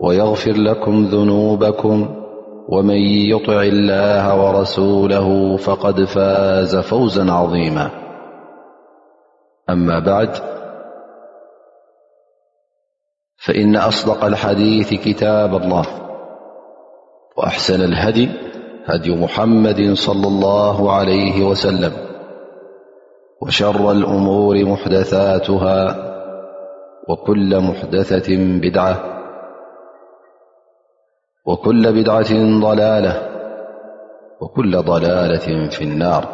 ويغفر 0.00 0.52
لكم 0.52 1.04
ذنوبكم 1.06 2.14
ومن 2.68 2.96
يطع 3.36 3.62
الله 3.62 4.44
ورسوله 4.44 5.56
فقد 5.56 6.04
فاز 6.04 6.76
فوزا 6.76 7.30
عظيما 7.32 7.90
أما 9.70 9.98
بعد 9.98 10.30
فإن 13.44 13.76
أصدق 13.76 14.24
الحديث 14.24 14.94
كتاب 14.94 15.54
الله 15.56 15.86
وأحسن 17.38 17.84
الهدي 17.84 18.28
هدي 18.86 19.10
محمد- 19.16 19.92
صلى 20.06 20.26
الله 20.28 20.92
عليه 20.92 21.44
وسلم 21.44 21.92
وشر 23.42 23.92
الأمور 23.92 24.64
محدثاتها 24.64 26.08
وكل 27.08 27.60
محدثة 27.60 28.36
بدعة 28.38 29.17
وكل 31.48 31.82
بدعة 32.02 32.60
ضلالة 32.60 33.28
وكل 34.40 34.76
ضلالة 34.82 35.68
في 35.68 35.84
النار 35.84 36.28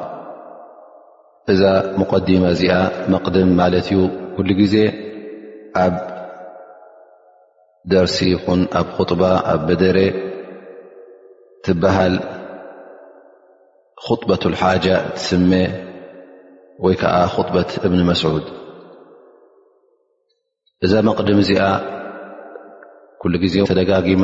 ذا 1.51 1.97
مقدمة 1.99 2.91
مقدم 3.09 3.47
مات 3.57 3.93
ي 3.93 4.11
كل 4.37 4.51
ب 4.59 4.63
درس 7.85 8.23
ن 8.25 8.37
ب 8.67 8.77
خطبة 8.97 9.55
بدر 9.69 9.97
تبهل 11.65 12.15
خطبة 13.97 14.43
الحاجة 14.47 15.09
تسم 15.17 15.51
و 16.79 16.93
ك 17.01 17.03
خطبة 17.07 17.67
ابن 17.87 18.05
مسعود 18.05 18.43
ذا 20.85 21.01
مقدم 21.09 21.39
ل 21.49 21.51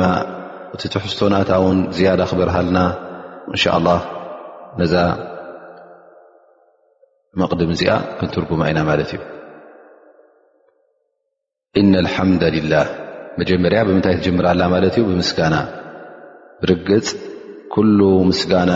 ا 0.09 0.11
እቲ 0.75 0.81
ትሕዝቶናታ 0.93 1.51
ውን 1.63 1.79
ዝያዳ 1.95 2.21
ክበርሃልና 2.31 2.77
እንሻ 3.53 3.63
ላ 3.85 3.89
ነዛ 4.79 4.93
መቕድም 7.39 7.69
እዚኣ 7.73 7.91
ክንትርጉማ 8.19 8.61
ኢና 8.71 8.79
ማለት 8.89 9.09
እዩ 9.15 9.19
ኢና 11.81 11.93
ልሓምደ 12.05 12.43
ልላህ 12.55 12.87
መጀመርያ 13.39 13.79
ብምንታይ 13.87 14.15
ትጀምራላ 14.19 14.61
ማለት 14.75 14.95
እዩ 14.99 15.03
ብምስጋና 15.09 15.55
ብርግፅ 16.63 17.07
ኩሉ 17.73 17.99
ምስጋና 18.29 18.71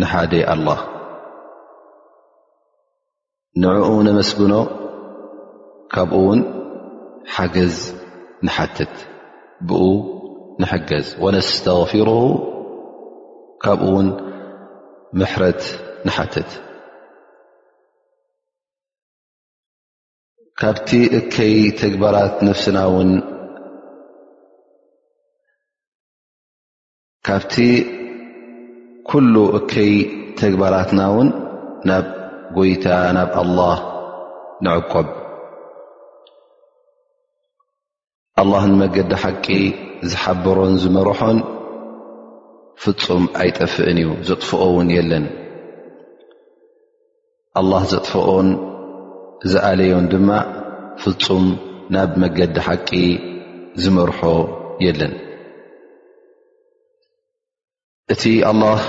ንሓደ 0.00 0.32
ኣላህ 0.54 0.80
ንዕኡ 3.62 3.88
ነመስግኖ 4.08 4.54
ካብኡ 5.94 6.18
ውን 6.28 6.40
ሓገዝ 7.36 7.74
ንሓትት 8.46 8.94
ብ 9.68 9.72
ዝ 10.60 10.96
ስغፊሩ 11.48 12.08
ካብኡ 13.62 13.90
ውን 13.94 14.08
ሕረት 15.32 15.62
ንሓተት 16.06 16.50
ካብቲ 20.60 20.90
እከይ 21.18 21.54
ግራት 22.02 22.38
ስና 22.62 22.78
ካብቲ 27.26 27.54
ኩل 29.08 29.34
እከይ 29.58 29.92
ተግባራትና 30.40 31.00
ውን 31.16 31.28
ናብ 31.88 32.04
ጎይታ 32.56 32.86
ናብ 33.18 33.30
لله 33.48 33.78
ንቆብ 34.64 35.06
መገዲ 38.80 39.12
ቂ 39.46 39.48
ዝሓበሮን 40.10 40.72
ዝመርሖን 40.82 41.36
ፍፁም 42.82 43.22
ኣይጠፍእን 43.42 43.98
እዩ 44.02 44.08
ዘጥፍኦውን 44.28 44.88
የለን 44.96 45.24
ኣላህ 47.60 47.82
ዘጥፍኦን 47.92 48.48
ዝኣለዮን 49.52 50.06
ድማ 50.14 50.30
ፍፁም 51.02 51.44
ናብ 51.96 52.10
መገዲ 52.22 52.56
ሓቂ 52.66 52.90
ዝመርሖ 53.84 54.20
የለን 54.86 55.14
እቲ 58.16 58.22
ኣላህ 58.50 58.80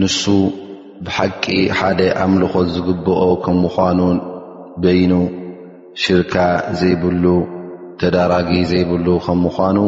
ንሱ 0.00 0.22
ብሓቂ 1.06 1.44
ሓደ 1.78 2.00
ኣምልኾት 2.22 2.66
ዝግብኦ 2.74 3.20
ከም 3.44 3.56
ምኳኑን 3.66 4.18
በይኑ 4.82 5.12
ሽርካ 6.02 6.34
ዘይብሉ 6.80 7.24
ተዳራጊ 8.00 8.50
ዘይብሉ 8.70 9.06
ከም 9.26 9.38
ምዃኑ 9.44 9.78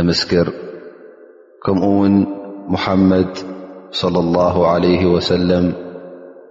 እምስክር 0.00 0.48
ከምኡ 1.66 1.84
ውን 2.00 2.14
مሐመድ 2.74 3.32
صلى 4.00 4.18
اله 4.24 4.54
عل 4.72 4.84
ወሰለም 5.14 5.66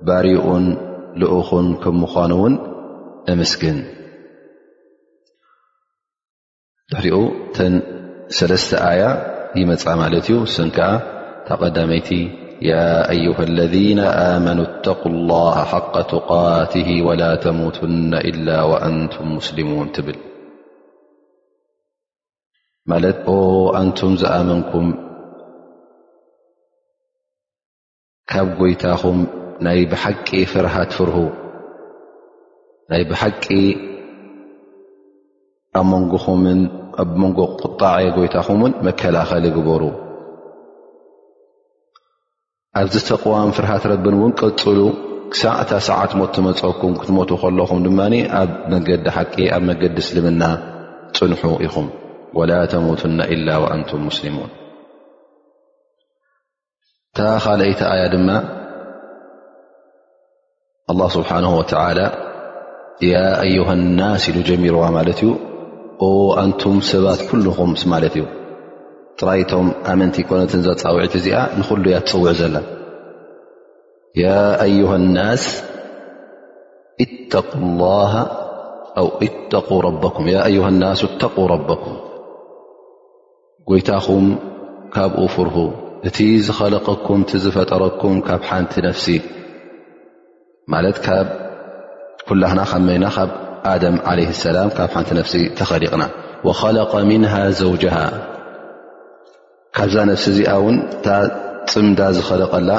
ባሪኡን 0.08 0.66
ልእኹን 1.22 1.68
ከም 1.84 1.96
ምዃኑ 2.04 2.32
ውን 2.44 2.56
እምስግን 3.34 3.78
ትሕሪኡ 6.92 7.18
ተ 7.56 7.60
ሰለተ 8.38 8.70
ኣያ 8.90 9.02
ይመፃ 9.62 9.84
ማለት 10.02 10.26
እዩ 10.32 10.38
ስ 10.56 10.68
ከዓ 10.78 10.88
ተቐዳመይቲ 11.48 12.10
ያ 12.70 12.74
أዩه 13.14 13.38
اለذነ 13.50 14.00
ኣመኑ 14.32 14.58
اتق 14.70 15.02
الله 15.14 15.56
ሓق 15.72 15.94
ትቃትه 16.14 16.90
وላا 17.08 17.32
ተمትና 17.46 18.12
إل 18.30 18.48
وأንቱም 18.70 19.26
ሙስሊሙን 19.38 19.88
ትብል 19.96 20.18
ማለት 22.92 23.18
ኦ 23.32 23.36
ኣንቱም 23.80 24.14
ዝኣመንኩም 24.22 24.88
ካብ 28.32 28.50
ጐይታኹም 28.60 29.18
ናይ 29.66 29.80
ብሓቂ 29.92 30.28
ፍርሃት 30.52 30.92
ፍርሁ 30.98 31.18
ናይ 32.92 33.04
ብሓቂ 33.10 33.46
ኣብ 35.80 35.86
መንጎኹምን 35.94 36.60
ኣመንጎቁጣዕየ 37.04 38.06
ጎይታኹምን 38.18 38.74
መከላኸሊ 38.88 39.46
ይግበሩ 39.50 39.84
ኣብዚ 42.82 42.96
ተቕዋም 43.12 43.52
ፍርሃት 43.60 43.84
ረብን 43.92 44.16
እውን 44.20 44.32
ቀፅሉ 44.42 44.80
ክሳዕእታ 45.32 45.72
ሰዓት 45.92 46.12
ሞትመፀብኩም 46.20 46.94
ክትሞቱ 47.02 47.32
ከለኹም 47.44 47.80
ድማ 47.86 48.00
ኣብ 48.42 48.50
መንገዲ 48.74 49.06
ሓቂ 49.20 49.36
ኣብ 49.56 49.64
መንገዲ 49.70 49.98
እስልምና 50.04 50.44
ፅንሑ 51.18 51.44
ኢኹም 51.68 51.88
ولا 52.34 52.66
تموتن 52.66 53.22
إل 53.22 53.48
وأنቱ 53.52 53.92
مسلሙون 54.08 54.50
ታ 57.18 57.28
ኻይተ 57.46 57.80
ኣያ 57.94 58.04
ድማ 58.14 58.30
الله 60.92 61.08
ስبሓنه 61.18 61.52
وتل 61.60 62.00
ي 63.12 63.14
أيه 63.46 63.68
الናس 63.80 64.22
ኢሉ 64.32 64.38
ጀሚርዋ 64.50 64.84
ማለት 64.98 65.20
እዩ 65.28 66.08
ኣንቱም 66.44 66.78
ሰባት 66.92 67.20
لኹም 67.46 67.72
ማለት 67.94 68.14
እዩ 68.20 68.24
ጥራይቶም 69.20 69.68
ኣመንቲ 69.92 70.16
ኮነት 70.30 70.52
ፃውዒት 70.82 71.14
እዚኣ 71.20 71.38
ንሉ 71.60 71.84
ያ 71.96 72.00
تፅውዑ 72.10 72.30
ዘለ 72.42 72.56
أه 74.18 74.92
الናስ 75.02 75.44
تق 77.34 77.52
الله 77.68 78.12
أو 79.00 79.08
ق 79.22 79.22
ك 79.22 79.36
أه 79.50 79.50
ال 79.56 79.56
اقا 79.60 81.44
ربኩ 81.54 81.84
ጎይታኹም 83.70 84.26
ካብኡ 84.94 85.22
ፍርሁ 85.34 85.58
እቲ 86.08 86.18
ዝኸለቀኩም 86.48 87.22
ቲዝፈጠረኩም 87.30 88.14
ካብ 88.28 88.42
ሓንቲ 88.50 88.74
ነፍሲ 88.88 89.06
ማለት 90.74 90.98
ካብ 91.06 91.28
ኩላክና 92.30 92.62
ከመይና 92.72 93.06
ካብ 93.16 93.30
ኣደም 93.72 93.96
ዓለይ 94.12 94.28
ሰላም 94.44 94.68
ካብ 94.78 94.90
ሓንቲ 94.96 95.10
ነፍሲ 95.20 95.34
ተኸሊቕና 95.60 96.04
ወኸለቀ 96.50 96.92
ምንሃ 97.12 97.34
ዘውጀሃ 97.64 97.98
ካብዛ 99.78 99.96
ነፍሲ 100.12 100.26
እዚኣ 100.34 100.52
ውን 100.66 100.78
እታ 100.96 101.08
ፅምዳ 101.72 102.00
ዝኸለቀላ 102.18 102.70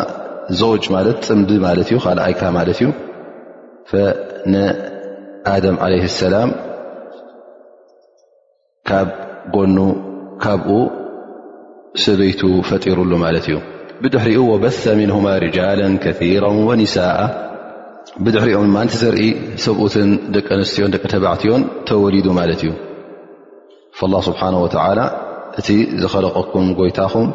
ዘውጅ 0.61 0.85
ማለት 0.97 1.19
ፅምዲ 1.29 1.51
ማለት 1.69 1.89
እዩ 1.93 1.99
ካልኣይካ 2.05 2.43
ማለት 2.59 2.79
እዩ 2.83 2.89
ፈነኣደም 3.91 5.77
ዓለይ 5.87 6.01
ሰላም 6.23 6.51
ካብ 8.89 9.09
ጎኑ 9.55 9.77
ካبኡ 10.45 10.77
سበيت 12.05 12.41
فጢيرሉ 12.69 13.11
ت 13.45 13.45
እዩ 13.47 13.57
بدحሪኡ 14.03 14.39
وبث 14.55 14.83
منهم 15.01 15.25
رجالا 15.45 15.89
كثيرا 16.05 16.51
ونساء 16.69 17.19
بدحሪ 18.25 18.51
نت 18.85 18.93
زرኢ 19.03 19.23
ሰብ 19.65 19.77
ደቂ 20.35 20.47
أنስትዮ 20.57 20.85
ተبعዮ 21.15 21.51
ተولد 21.89 22.27
እዩ 22.57 22.69
فالله 23.99 24.21
سبحانه 24.31 24.59
وتعالى 24.65 25.05
እ 25.61 25.63
ዝخلقكم 26.03 26.65
يታኹم 26.89 27.27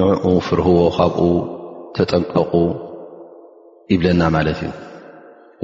نع 0.00 0.08
فرهዎ 0.46 0.78
ካ 0.98 1.00
ተጠنቀق 1.96 2.52
يبለና 3.94 4.22
እ 4.42 4.54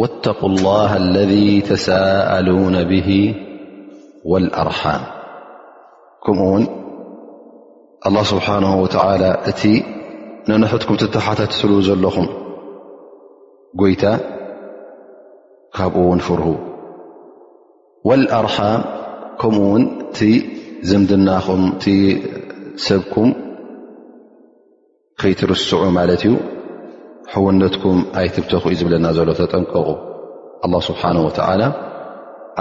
واتقا 0.00 0.46
الله 0.52 0.90
الذي 1.04 1.50
تساءلون 1.72 2.76
به 2.90 3.08
والأرحام 4.30 5.02
ከምኡ 6.26 6.42
ውን 6.54 6.64
ኣه 8.08 8.14
ስብሓነ 8.32 8.64
ወላ 8.82 9.24
እቲ 9.50 9.62
ነንሕትኩም 10.48 10.96
ትተሓታትትሉ 11.00 11.70
ዘለኹም 11.86 12.26
ጎይታ 13.80 14.04
ካብኡ 15.76 15.96
ውን 16.10 16.20
ፍርሁ 16.26 16.46
ወልኣርሓም 18.08 18.80
ከምኡ 19.40 19.64
ውን 19.74 19.84
እቲ 20.06 20.18
ዘምድናኹም 20.90 21.62
እቲ 21.72 21.84
ሰብኩም 22.86 23.28
ከይትርስዑ 25.22 25.80
ማለት 25.98 26.22
እዩ 26.28 26.32
ሕውነትኩም 27.32 27.98
ኣይትብተኹ 28.20 28.62
እዩ 28.72 28.78
ዝብለና 28.80 29.06
ዘሎ 29.18 29.28
ተጠንቀቑ 29.40 29.88
ስብሓነ 30.88 31.18
ላ 31.60 31.64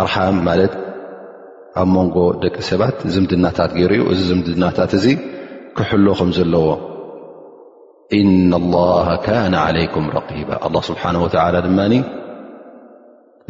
ኣርሓም 0.04 0.36
ማለት 0.48 0.74
ኣብ 1.80 1.88
መንጎ 1.96 2.16
ደቂ 2.44 2.56
ሰባት 2.70 2.96
ዝምድናታት 3.16 3.72
ገይሩ 3.80 3.92
እዩ 4.02 4.08
እዚ 4.14 4.20
ዝምድናታት 4.30 4.92
እዚ 4.98 5.06
ክሕሎ 5.78 6.06
ኹም 6.20 6.30
ዘለዎ 6.38 6.66
እና 8.20 8.52
ላ 8.74 8.82
ካነ 9.26 9.54
ዓለይኩም 9.68 10.08
ረቂባ 10.16 10.50
ስብሓ 10.90 11.04
ላ 11.56 11.62
ድማ 11.68 11.80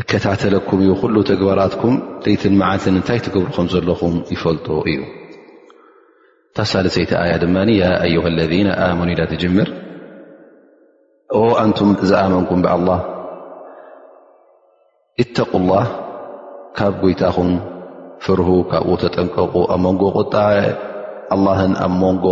እከታተለኩም 0.01 0.79
እዩ 0.83 0.91
ኩሉ 1.01 1.15
ተግባራትኩም 1.31 1.95
ደይትን 2.25 2.53
መዓልትን 2.59 2.95
እንታይ 2.99 3.19
ትገብሩ 3.25 3.47
ከም 3.57 3.67
ዘለኹም 3.73 4.15
ይፈልጡ 4.35 4.67
እዩ 4.91 4.99
ታሳሊሰይቲ 6.57 7.11
ኣያ 7.23 7.33
ድማ 7.45 7.57
ኣዩ 8.05 8.13
ለذ 8.37 8.53
ኣመኑ 8.85 9.09
ኢላ 9.15 9.23
ትጀምር 9.33 9.69
ኣንቱም 11.63 11.91
ዝኣመንኩም 12.11 12.61
ብዓ 12.67 12.73
ላ 12.87 12.91
እተق 15.23 15.51
ላህ 15.71 15.85
ካብ 16.77 16.93
ጎይታኹም 17.03 17.51
ፍርሁ 18.25 18.49
ካብኡ 18.71 18.91
ተጠንቀቑ 19.01 19.53
ኣብ 19.73 19.79
መንጎ 19.83 20.01
ቁጣ 20.17 20.33
ኣላህን 21.35 21.71
ኣብ 21.85 21.93
መንጎ 22.03 22.25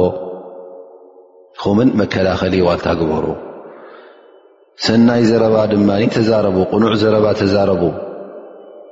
ኹምን 1.61 1.89
መከላኸሊ 1.99 2.53
ዋልታ 2.67 2.87
ግበሩ 2.99 3.25
ሰናይ 4.87 5.21
ዘረባ 5.29 5.55
ድማ 5.71 5.89
ተዛረቡ 6.17 6.57
ቕኑዕ 6.71 6.93
ዘረባ 7.03 7.25
ተዛረቡ 7.41 7.81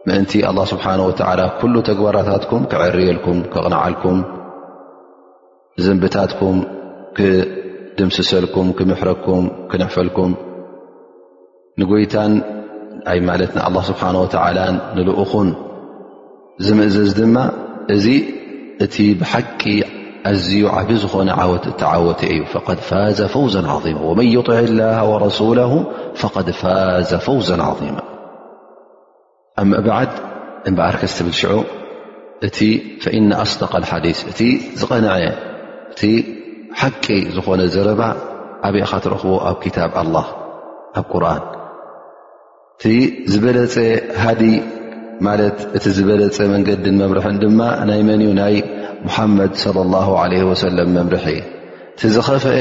ምእንቲ 0.07 0.31
ኣላ 0.49 0.59
ስብሓን 0.71 1.01
ወዓላ 1.09 1.41
ኩሉ 1.59 1.75
ተግባራታትኩም 1.89 2.63
ክዕርየልኩም 2.71 3.37
ክቕንዓልኩም 3.53 4.17
ዘንብታትኩም 5.85 6.57
ክድምስሰልኩም 7.17 8.67
ክምሕረኩም 8.77 9.43
ክነሕፈልኩም 9.71 10.31
ንጐይታን 11.81 12.33
ኣይ 13.11 13.19
ማለት 13.29 13.51
ንኣላ 13.57 13.75
ስብሓን 13.91 14.15
ወዓላ 14.23 14.59
ንልኡኹን 14.97 15.47
ዚምእዘ 16.65 16.97
ድማ 17.17 17.35
እዚ 17.93 18.05
እቲ 18.83 18.95
ብሓቂ 19.21 19.61
ኣዝዩ 20.29 20.51
ዓብ 20.75 20.89
ዝኾነ 21.01 21.29
ወት 21.51 21.65
እተዓወተ 21.71 22.21
እዩ 22.33 22.39
فق 22.53 22.67
ፋዘ 22.89 23.19
ፈو 23.33 23.43
ظم 23.53 23.67
وመን 24.07 24.29
يطع 24.37 24.57
الله 24.69 24.97
ورسوله 25.11 25.71
فقድ 26.21 26.47
ፋاዘ 26.61 27.09
ፈوز 27.25 27.47
عظيم 27.67 27.97
በዓ 29.85 29.97
እበኣርከ 30.69 31.03
ትብል 31.17 31.33
ሽዑ 31.41 31.51
እቲ 32.47 32.59
فإن 33.03 33.25
أصደق 33.43 33.73
الحዲث 33.81 34.19
እቲ 34.31 34.39
ዝቐነዐ 34.79 35.13
ቲ 35.99 36.01
ሓቂ 36.79 37.05
ዝኾነ 37.35 37.61
ዘረባ 37.75 38.01
ኣብእኻ 38.67 38.91
ትረኽቦ 39.03 39.31
ኣብ 39.49 39.57
له 40.15 40.25
ኣብ 40.97 41.05
ቁር 41.13 41.23
እቲ 42.77 42.83
ዝበለፀ 43.31 43.75
ሃ 44.23 44.27
ማለት 45.25 45.57
እቲ 45.77 45.85
ዝበለፀ 45.97 46.37
መንገዲን 46.53 46.95
መምርሒን 47.01 47.37
ድማ 47.43 47.59
ናይ 47.89 48.01
መን 48.07 48.21
እዩ 48.25 48.31
ናይ 48.41 48.55
ሙሓመድ 49.05 49.53
ላ 49.93 50.23
ለ 50.31 50.41
ወሰለም 50.49 50.89
መምርሒ 50.97 51.25
ቲዝኸፈአ 52.01 52.57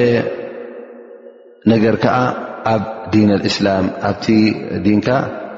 ነገር 1.73 1.95
ከዓ 2.05 2.17
ኣብ 2.75 2.83
ዲን 3.13 3.31
ኣልእስላም 3.37 3.87
ኣብቲ 4.11 4.27
ዲንካ 4.85 5.09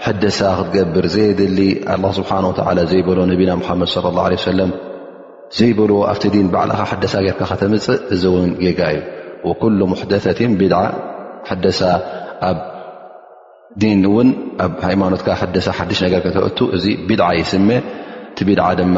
ሕደሳ 0.06 0.40
ክትገብር 0.58 1.06
ዘየድሊ 1.14 1.60
ላ 2.04 2.10
ስብሓን 2.18 2.44
ወላ 2.50 2.78
ዘይበሎዎ 2.92 3.24
ነቢና 3.32 3.50
ሙሓመድ 3.62 3.90
ላ 4.16 4.26
ሰለም 4.48 4.70
ዘይበልዎ 5.58 5.98
ኣብቲ 6.14 6.24
ዲን 6.36 6.48
ባዕልኻ 6.54 6.80
ሕደሳ 6.94 7.14
ጌርካ 7.26 7.40
ከተምፅእ 7.52 8.00
እዚ 8.16 8.22
እውን 8.32 8.50
ጌጋ 8.64 8.80
እዩ 8.98 9.52
ኩሉ 9.60 9.80
ሙሕደትን 9.92 10.52
ብድዓ 10.62 10.80
ሕደሳ 11.50 11.80
ኣ 12.48 12.50
ዲን 13.82 14.00
እውን 14.08 14.28
ኣብ 14.64 14.72
ሃይማኖትካ 14.88 15.28
ሓደ 15.40 15.56
ሓደሽ 15.78 15.98
ነገር 16.06 16.20
ከተቱ 16.26 16.58
እዚ 16.76 16.84
ብድዓ 17.08 17.26
ይስሜ 17.38 17.68
ቲ 18.36 18.46
ብድ 18.48 18.60
ድማ 18.80 18.96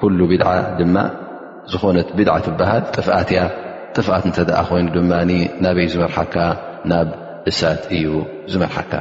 ኩሉ 0.00 0.18
ብድዓ 0.32 0.50
ድማ 0.80 0.96
ዝኾነት 1.72 2.08
ብድዓ 2.18 2.34
ትበሃል 2.46 2.82
ጥት 2.94 3.08
እያ 3.32 3.40
ጥፍኣት 3.94 4.24
እንተኣ 4.28 4.58
ኮይኑ 4.68 4.86
ድማ 4.96 5.10
ናበ 5.62 5.76
ዩ 5.84 5.88
ዝመርሓካ 5.94 6.36
ናብ 6.90 7.08
እሳት 7.50 7.82
እዩ 7.96 8.04
ዝመርሓካ 8.52 8.92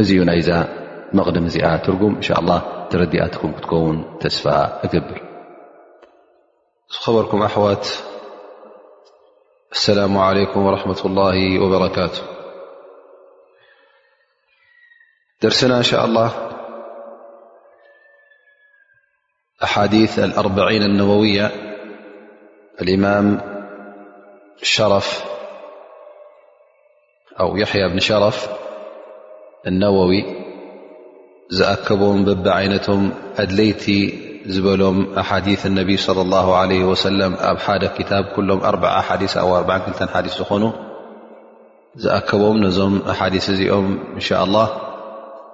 እዚዩ 0.00 0.20
ናይ 0.30 0.40
ዛ 0.48 0.50
መቕድም 1.18 1.44
እዚኣ 1.50 1.66
ትርጉም 1.84 2.12
እንሻ 2.18 2.28
ላ 2.48 2.52
ተረዲኣትኩም 2.90 3.50
ክትከውን 3.56 3.98
ተስፋ 4.22 4.44
እገብር 4.86 5.18
ዝከበርኩም 6.94 7.40
ኣሕዋት 7.48 7.84
ኣሰላሙ 9.76 10.14
ዓለይኩም 10.28 10.64
ረሕመት 10.74 11.00
ላ 11.18 11.22
ወበረካቱ 11.64 12.16
درسنا 15.42 15.78
ن 15.78 15.82
شاء 15.82 16.04
الله 16.04 16.32
حاديث 19.62 20.18
الأرعين 20.18 20.82
النووية 20.82 21.50
المام 22.82 23.40
و 27.40 27.56
يحي 27.56 27.78
بن 27.92 27.98
شر 28.00 28.32
النووي 29.66 30.24
كبم 31.88 32.42
بعنتهم 32.42 33.10
قدليت 33.38 33.84
لهم 34.56 35.18
حاديث 35.22 35.66
النبي 35.66 35.96
صلى 35.96 36.20
الله 36.22 36.56
عليه 36.56 36.84
وسلم 36.84 37.34
بحا 37.34 37.78
كتاكلهماثثخن 37.86 40.72
بم 42.32 42.66
نم 42.76 43.12
حايثم 43.12 43.92
نشاء 44.16 44.44
الله 44.44 44.89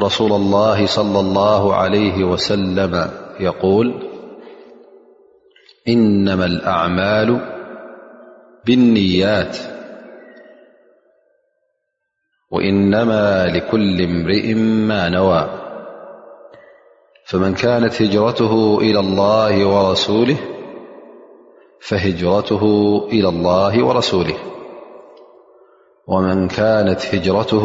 رسول 0.00 0.32
الله 0.32 0.86
-صلى 0.86 1.18
الله 1.20 1.74
عليه 1.74 2.24
وسلم- 2.24 3.10
يقول 3.40 3.94
إنما 5.88 6.44
الأعمال 6.44 7.30
بالنيات 8.66 9.56
وإنما 12.50 13.46
لكل 13.46 14.02
امرئ 14.10 14.54
ما 14.88 15.08
نوى 15.08 15.44
فمن 17.24 17.54
كانت 17.54 18.02
هجرته 18.02 18.78
إلى 18.80 19.00
الله 19.00 19.54
ورسوله 19.66 20.36
فهجرته 21.80 22.62
إلى 23.12 23.28
الله 23.28 23.86
ورسوله 23.86 24.38
ومن 26.08 26.48
كانت 26.48 27.14
هجرته 27.14 27.64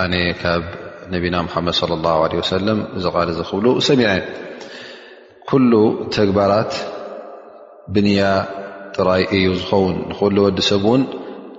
ኣነ 0.00 0.14
ካብ 0.42 0.62
ነቢና 1.14 1.36
ሓመድ 1.54 1.74
ص 1.80 1.82
ه 1.92 2.38
ه 2.38 2.44
ሰለ 2.50 2.68
ዚ 3.38 3.40
ል 3.40 3.46
ክብሉ 3.50 3.66
ሰሚዐ 3.88 4.08
ኩሉ 5.48 5.72
ተግባራት 6.16 6.72
ብንያ 7.94 8.22
ጥራይ 8.96 9.22
እዩ 9.36 9.46
ዝኸውን 9.60 9.94
ንኩሉ 10.10 10.36
ወዲሰብ 10.46 10.84
እውን 10.90 11.02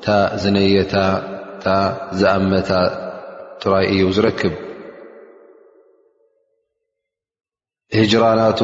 ታ 0.05 0.15
ዝነየታ 0.43 0.95
ታ 1.63 1.67
ዝኣመታ 2.19 2.71
ጥራይ 3.63 3.85
እዩ 3.93 4.03
ዝረክብ 4.15 4.53
ህጅራናቱ 7.97 8.59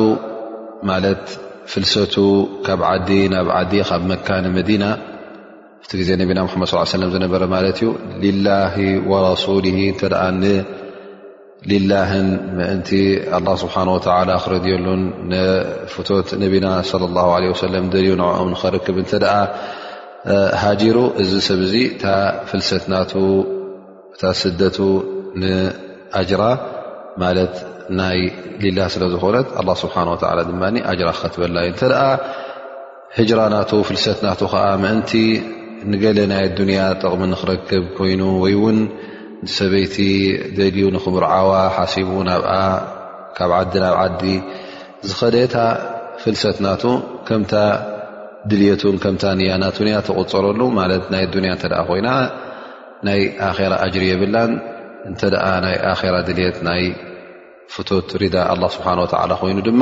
ማለት 0.89 1.23
ፍልሰቱ 1.71 2.15
ካብ 2.67 2.81
ዓዲ 2.93 3.09
ናብ 3.33 3.47
ዓዲ 3.61 3.73
ካብ 3.89 4.03
መካነ 4.13 4.45
መዲና 4.57 4.83
እዜ 5.97 6.09
ነና 6.21 6.41
ድ 6.49 6.65
ص 6.71 7.11
ዝነበረ 7.13 7.43
ማ 7.53 7.59
ዩ 8.23 8.31
ላ 8.47 8.57
ሊ 11.69 11.77
ላ 11.91 12.01
እን 12.17 12.27
ስብ 13.61 13.67
ክረሉን 14.05 15.33
ፍት 15.93 16.29
ነና 16.41 16.67
ى 16.91 17.53
ه 17.61 17.71
ል 17.75 18.21
ኦም 18.41 18.51
ክብ 18.85 18.97
ሃሩ 20.63 20.95
እዚ 21.23 21.31
ሰብ 21.49 21.61
ፍሰ 22.49 22.69
ስደ 24.43 24.63
ንጅራ 25.43 26.41
ማ 27.23 27.29
ናይ 27.99 28.19
ስለዝኮነ 28.93 29.37
ስ 29.81 29.95
ራ 30.33 30.41
ክከበላዩተ 31.21 31.81
ራ 31.93 31.99
ና 33.55 33.61
ፍሰ 33.91 34.05
ና 34.25 34.29
ንገለ 35.91 36.19
ናይ 36.31 36.41
ኣዱንያ 36.47 36.79
ጥቕሚ 37.01 37.21
ንኽረክብ 37.31 37.83
ኮይኑ 37.97 38.21
ወይውን 38.43 38.79
ሰበይቲ 39.57 39.95
ደልዩ 40.57 40.83
ንክምርዓዋ 40.95 41.51
ሓሲቡ 41.75 42.09
ናብኣ 42.27 42.53
ካብ 43.37 43.51
ዓዲ 43.59 43.73
ናብ 43.83 43.95
ዓዲ 44.03 44.21
ዝኸደታ 45.09 45.55
ፍልሰት 46.21 46.57
ናቱ 46.65 46.83
ከምታ 47.27 47.53
ድልቱን 48.51 48.97
ከምታ 49.03 49.23
ንያናቱንእያ 49.39 49.97
ተቁፅረሉ 50.07 50.59
ማለት 50.79 51.05
ናይ 51.13 51.23
ኣንያ 51.37 51.53
እተ 51.57 51.65
ኮይና 51.89 52.09
ናይ 53.07 53.21
ኣራ 53.49 53.59
ኣጅር 53.85 54.03
የብላን 54.11 54.51
እንተ 55.09 55.21
ደኣ 55.33 55.45
ናይ 55.65 55.75
ኣራ 55.91 56.03
ድልት 56.27 56.57
ናይ 56.69 56.83
ፍትት 57.73 58.07
ሪዳ 58.23 58.37
ስብሓ 58.75 58.87
ወላ 59.03 59.31
ኮይኑ 59.43 59.57
ድማ 59.69 59.81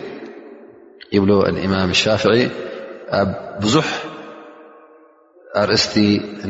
ይብ 1.15 1.23
ልእማም 1.29 1.89
ሻፍዒ 2.01 2.39
ኣብ 3.19 3.29
ብዙሕ 3.63 3.87
ኣርእስቲ 5.61 5.93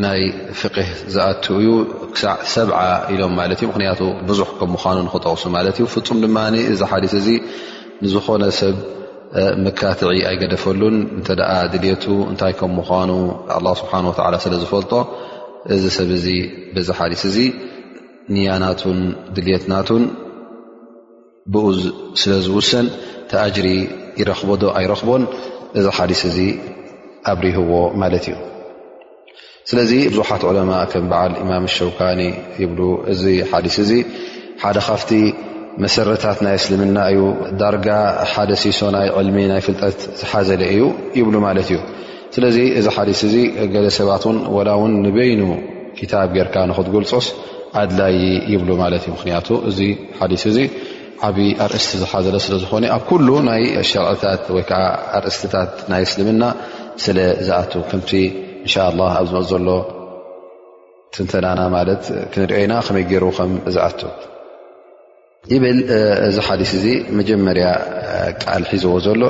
ናይ 0.04 0.22
ፍቅህ 0.62 0.90
ዝኣትው 1.14 1.56
እዩ 1.62 1.70
ክሳዕ 2.16 2.34
7ብዓ 2.56 2.80
ኢሎም 3.14 3.32
ማለት 3.40 3.60
እዩ 3.62 3.68
ምክንያቱ 3.72 4.02
ብዙሕ 4.30 4.48
ከም 4.60 4.70
ምኑ 4.74 4.98
ንክጠቅሱ 5.08 5.44
ማለት 5.58 5.76
እዩ 5.82 5.86
ፍፁም 5.94 6.20
ድማ 6.26 6.38
እዚ 6.74 6.82
ሓዲስ 6.92 7.14
እዚ 7.22 7.28
ንዝኾነ 8.04 8.44
ሰብ 8.60 8.76
መካትዒ 9.68 10.08
ኣይገደፈሉን 10.32 10.98
እተ 11.20 11.30
ድልቱ 11.84 12.06
እንታይ 12.32 12.54
ከም 12.60 12.72
ምኑ 12.80 13.12
ስብሓ 13.82 13.94
ስለ 14.46 14.54
ዝፈልጦ 14.64 14.94
እዚ 15.76 15.84
ሰብ 15.98 16.10
ዚ 16.26 16.36
በዚ 16.76 16.88
ሓዲስ 17.00 17.24
እዚ 17.30 17.38
ንያናቱን 18.36 19.00
ድልትናቱን 19.38 20.04
ብኡ 21.54 21.66
ስለዝውሰን 22.22 22.88
ተጅሪ 23.32 23.68
ረክቦ 24.30 24.50
ዶ 24.62 24.72
ኣይረክቦን 24.80 25.24
እዚ 25.80 25.86
ሓዲስ 25.98 26.22
እዚ 26.30 26.38
ኣብሪህዎ 27.32 27.72
ማለት 28.02 28.26
እዩ 28.32 28.36
ስለዚ 29.70 29.92
ብዙሓት 30.12 30.44
ዑለማ 30.50 30.72
ከም 30.92 31.06
በዓል 31.12 31.34
ኢማም 31.44 31.66
ሸውካኒ 31.76 32.22
ይብ 32.64 32.78
እዚ 33.14 33.24
ሓዲስ 33.52 33.76
እዚ 33.84 33.92
ሓደ 34.64 34.78
ካፍቲ 34.88 35.12
መሰረታት 35.84 36.40
ናይ 36.46 36.56
እስልምና 36.60 36.98
እዩ 37.12 37.20
ዳርጋ 37.60 37.88
ሓደ 38.32 38.50
ሲሶ 38.64 38.80
ናይ 38.96 39.08
ዕልሚ 39.20 39.38
ናይ 39.52 39.62
ፍልጠት 39.68 40.00
ዝሓዘለ 40.22 40.62
እዩ 40.74 40.84
ይብሉ 41.20 41.36
ማለት 41.48 41.68
እዩ 41.74 41.78
ስለዚ 42.36 42.58
እዚ 42.80 42.86
ሓዲስ 42.96 43.22
እዚ 43.30 43.36
ገለ 43.74 43.88
ሰባት 44.00 44.24
ን 44.36 44.38
ላ 44.68 44.72
ውን 44.82 44.94
ንበይኑ 45.06 45.44
ታብ 46.12 46.30
ጌርካ 46.36 46.56
ንክትገልፆስ 46.70 47.26
ኣድላይ 47.82 48.16
ይብሉ 48.52 48.70
ማለት 48.84 49.04
እዩ 49.08 49.12
ምክንያቱ 49.16 49.48
እዚ 49.70 49.80
ሓዲስ 50.20 50.44
እዚ 50.52 50.58
ዓብ 51.28 51.38
ርእስቲ 51.72 51.94
ሓ 52.12 52.20
ለ 52.26 52.38
ዝኾ 52.64 52.74
ኣብ 52.98 53.10
ይ 53.64 53.72
ሸርእታ 53.90 54.24
ርእስትታት 55.26 55.72
ናይ 55.92 56.04
እስልምና 56.10 56.44
ስ 57.04 57.16
ዝኣ 57.48 57.60
ከ 57.72 58.00
ه 58.14 59.08
ኣብመ 59.20 59.42
ዘሎ 59.52 59.68
ትተናና 61.16 61.64
ክንሪኦና 62.34 62.74
ከይ 62.88 63.04
ገሩ 63.12 63.26
ከዝ 63.38 63.78
ብ 65.64 65.72
ዚ 66.36 66.46
ሓዲ 66.48 66.62
እ 66.96 66.96
መጀመር 67.20 67.60
ቃል 68.44 68.64
ሒዝዎ 68.72 68.94
ዘሎ 69.06 69.22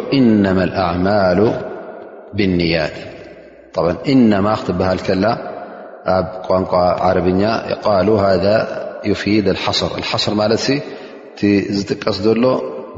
ن 0.43 0.45
الأعማሉ 0.67 1.39
ብنያት 2.37 2.95
ማ 4.47 4.55
ክትበሃል 4.61 4.99
ላ 5.25 5.27
ኣብ 6.15 6.27
ቋንቋ 6.47 6.71
ረኛ 7.17 7.41
ذ 10.65 10.67
እቲ 11.31 11.41
ዝጥቀስ 11.75 12.17
ዘሎ 12.25 12.43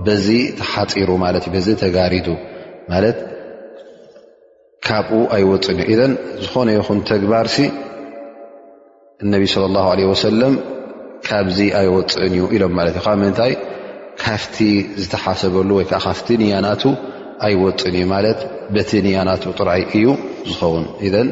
በዚ 0.06 0.28
ተሓፂሩ 0.60 1.10
ማለት 1.24 1.44
እዩ 1.48 1.52
በዚ 1.56 1.68
ተጋሪዱ 1.82 2.28
ማለት 2.92 3.18
ካብኡ 4.86 5.20
ኣይወፅን 5.36 5.78
እዩ 5.92 6.00
እን 6.08 6.13
ዝኾነ 6.44 6.68
ይኹን 6.78 7.00
ተግባር 7.12 7.46
ሲ 7.56 7.66
እነቢ 9.24 9.44
ስለ 9.54 9.63
ላ 9.75 9.84
ለ 10.00 10.08
ወሰለም 10.13 10.56
ካብዚ 11.28 11.60
ኣይወፅእን 11.82 12.34
እዩ 12.38 12.44
ኢሎም 12.56 12.74
ማለት 12.80 12.96
እዩ 12.98 13.04
ካብ 13.08 13.20
ምንታይ 13.24 13.54
ካፍቲ 14.24 14.58
ዝተሓሰበሉ 15.04 15.70
ወይከዓ 15.80 16.00
ካፍቲ 16.08 16.28
ንያናቱ 16.44 16.84
ኣይወፅን 17.48 17.94
እዩ 18.00 18.08
ማለት 18.16 18.40
በቲ 18.75 18.92
ንያናቱ 19.08 19.44
ጥራይ 19.60 19.84
እዩ 20.00 20.06
ዝኸውን 20.50 20.86
እን 21.22 21.30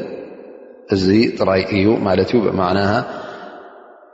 እዚ 0.98 1.06
ጥራይ 1.40 1.64
እዩ 1.80 1.88
ማለት 2.08 2.30
እዩ 2.36 2.40
ብማዕና 2.48 2.80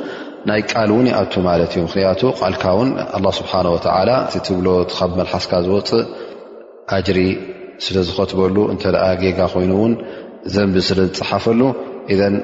ናይ 0.49 0.61
ቃል 0.73 0.91
እውን 0.95 1.07
ይኣቱ 1.13 1.35
ማለት 1.49 1.71
እዩ 1.75 1.83
ምክንያቱ 1.87 2.23
ቃልካ 2.41 2.65
ውን 2.79 2.91
ኣላ 3.19 3.27
ስብሓ 3.39 3.53
ወተላ 3.77 4.11
ትብሎ 4.49 4.69
ካብ 4.97 5.13
መልሓስካ 5.21 5.53
ዝወፅእ 5.67 6.05
ኣጅሪ 6.97 7.21
ስለ 7.85 7.97
ዝከትበሉ 8.09 8.57
እንተ 8.73 8.83
ጌጋ 9.23 9.39
ኮይኑ 9.55 9.73
ውን 9.83 9.95
ዘንብ 10.57 10.75
ስለዝፅሓፈሉ 10.91 11.61
እን 12.15 12.35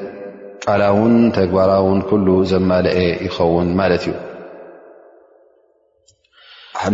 ቃላውን 0.64 1.14
ተግባራውን 1.38 2.00
ኩሉ 2.08 2.26
ዘማልአ 2.50 2.98
ይኸውን 3.26 3.68
ማለት 3.80 4.02
እዩ 4.08 4.14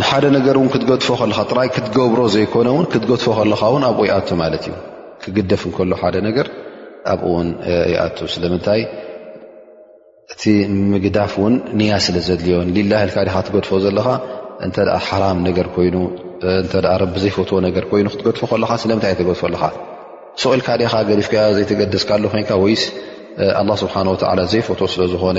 ንሓደ 0.01 0.25
ነገር 0.37 0.55
እውን 0.59 0.69
ክትገድፎ 0.73 1.07
ከለካ 1.19 1.39
ጥራይ 1.51 1.69
ክትገብሮ 1.75 2.21
ዘይኮነውን 2.35 2.87
ክትገድፎ 2.93 3.25
ከለካ 3.39 3.63
ውን 3.75 3.83
ኣብኡ 3.89 4.03
ይኣቱ 4.09 4.29
ማለት 4.43 4.63
እዩ 4.69 4.75
ክግደፍ 5.23 5.63
እንከሎ 5.69 5.93
ሓደ 6.03 6.17
ነገር 6.29 6.47
ኣብኡ 7.13 7.25
ውን 7.37 7.49
ይኣቱ 7.93 8.19
ስለምንታይ 8.35 8.81
እቲ 10.33 10.43
ምግዳፍ 10.93 11.33
እውን 11.41 11.55
ንያ 11.81 11.93
ስለ 12.07 12.17
ዘድልዮን 12.29 12.71
ሊላይ 12.77 13.05
ልካ 13.11 13.17
ኻ 13.35 13.43
ትገድፎ 13.49 13.71
ዘለካ 13.87 14.09
እንተ 14.67 14.77
ሓራም 15.09 15.39
ነገር 15.49 15.67
ኮይኑ 15.77 15.97
እተ 16.63 16.73
ረቢ 17.03 17.15
ዘይፈትዎ 17.25 17.59
ነገር 17.69 17.85
ይኑ 18.01 18.07
ክትገድፎ 18.15 18.41
ከለካ 18.53 18.71
ስለምንታይ 18.85 19.15
ተገድፎ 19.21 19.43
ኣለካ 19.51 19.65
ሰኦ 20.43 20.51
ኢልካ 20.59 20.69
ዲኻ 20.83 20.93
ገዲፍከ 21.11 21.35
ዘይተገድስካ 21.59 22.11
ሎ 22.23 22.27
ኮይንካ 22.35 22.53
ወይስ 22.65 22.83
ኣላ 23.61 23.71
ስብሓን 23.85 24.09
ወላ 24.15 24.41
ዘይፈትዎ 24.55 24.87
ስለ 24.95 25.03
ዝኾነ 25.13 25.39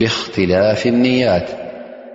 باختلاف 0.00 0.86
النيات 0.86 1.50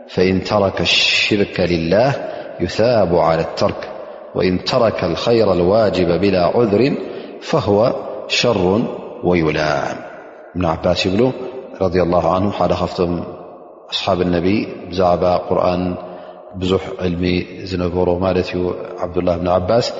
فإن 0.10 0.44
ترك 0.44 0.82
الشرك 0.82 1.60
لله 1.60 2.16
يثاب 2.60 3.16
على 3.16 3.42
الترك 3.42 3.90
وإن 4.36 4.64
ترك 4.64 5.04
الخير 5.04 5.54
الواجب 5.54 6.22
بلا 6.22 6.46
عذر 6.56 6.96
فهو 7.42 7.94
شر 8.28 8.82
ويلام 9.24 9.96
ابن 10.56 10.66
عباس 10.66 11.08
بنو 11.08 11.32
رضي 11.82 12.02
الله 12.02 12.34
عنه 12.36 12.52
حخفتم 12.52 13.24
أصحاب 13.92 14.22
النبي 14.22 14.68
بزعب 14.90 15.24
قرآن 15.50 15.96
بزح 16.56 16.82
علم 17.00 17.46
زنور 17.64 18.20
مادتي 18.20 18.72
عبدالله 19.00 19.38
بن 19.38 19.48
عباس 19.48 19.94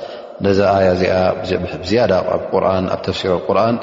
نزيادة 1.70 2.20
قرآن 2.52 2.86
بتفسير 2.86 3.34
القرآن 3.34 3.78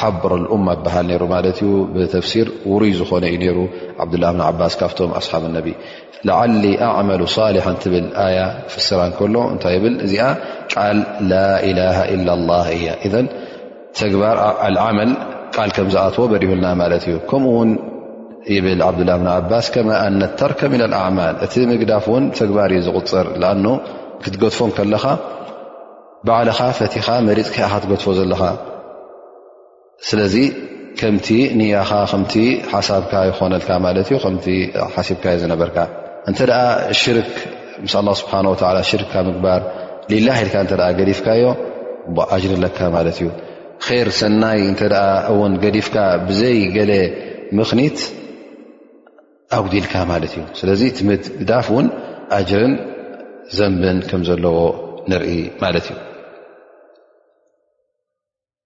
ሓብሮ 0.00 0.32
ማ 0.66 0.74
በሃል 0.84 1.08
ሩ 1.22 1.26
ማት 1.32 1.60
ብተፍሲር 1.94 2.48
ውሩይ 2.70 2.92
ዝኾነ 2.98 3.24
እዩ 3.36 3.44
ሩ 3.58 3.62
ዓብላه 4.04 4.30
ዓባስ 4.50 4.74
ካብቶም 4.80 5.10
ኣሓብ 5.20 5.44
ነ 5.54 5.60
ዓሊ 6.40 6.62
ኣመ 7.00 7.08
ሳሊሓ 7.36 7.66
ትብል 7.82 8.06
ኣያ 8.24 8.38
ፍስራ 8.72 9.00
ከሎ 9.18 9.34
እንታይ 9.54 9.76
ብ 9.82 9.86
እዚ 10.06 10.14
ቃል 10.72 10.98
ላ 11.30 11.32
ኢ 12.78 13.12
ተግባር 14.00 14.36
ዓመል 14.86 15.10
ቃል 15.56 15.70
ከም 15.76 15.86
ዝኣትዎ 15.94 16.24
በዲሁና 16.32 16.64
ማት 16.80 17.04
እዩ 17.08 17.14
ከምኡ 17.30 17.52
ውን 17.58 17.70
ይብል 18.56 18.80
ዓብላه 18.88 19.22
ዓባስ 19.36 19.66
ከማ 19.74 19.88
ኣ 20.06 20.32
ተርካ 20.40 20.60
ና 20.80 20.94
ኣማል 21.06 21.34
እቲ 21.46 21.54
ምግዳፍ 21.72 22.06
ን 22.22 22.24
ተግባር 22.40 22.70
ዩ 22.76 22.80
ዝቁፅር 22.88 23.26
ኣ 23.52 23.56
ክትገድፎ 24.22 24.58
ከለኻ 24.76 25.04
ባዕልኻ 26.26 26.58
ፈቲኻ 26.78 27.06
መሪፅ 27.28 27.48
ትገድፎ 27.82 28.04
ዘለኻ 28.18 28.40
ስለዚ 30.06 30.34
ከምቲ 31.00 31.28
ንያኻ 31.58 31.90
ከምቲ 32.10 32.34
ሓሳብካ 32.72 33.12
ይኮነልካ 33.30 33.70
ማለት 33.86 34.06
እዩ 34.12 34.16
ከምቲ 34.24 34.46
ሓሲብካዮ 34.94 35.36
ዝነበርካ 35.42 35.76
እንተደኣ 36.30 36.58
ሽርክ 37.00 37.32
ምስ 37.84 37.92
ኣላ 38.00 38.08
ስብሓን 38.20 38.46
ወተላ 38.52 38.78
ሽርክካብ 38.90 39.24
ምግባር 39.30 39.60
ሌላ 40.12 40.28
ድካ 40.46 40.54
እተ 40.66 40.72
ገዲፍካ 41.00 41.26
ዮ 41.42 41.46
ኣጅሪ 42.36 42.52
ለካ 42.64 42.78
ማለት 42.96 43.18
እዩ 43.20 43.28
ር 44.06 44.08
ሰናይ 44.20 44.60
እተ 44.72 44.82
እውን 45.32 45.52
ገዲፍካ 45.64 45.94
ብዘይ 46.28 46.58
ገለ 46.76 46.92
ምኽኒት 47.58 47.98
ኣጉዲልካ 49.58 49.94
ማለት 50.12 50.32
እዩ 50.36 50.42
ስለዚ 50.60 50.82
ቲምዳፍ 50.98 51.68
እውን 51.74 51.86
ኣጅርን 52.38 52.74
ዘንብን 53.58 54.00
ከም 54.10 54.22
ዘለዎ 54.28 54.58
ንርኢ 55.10 55.32
ማለት 55.64 55.86
እዩ 55.92 55.98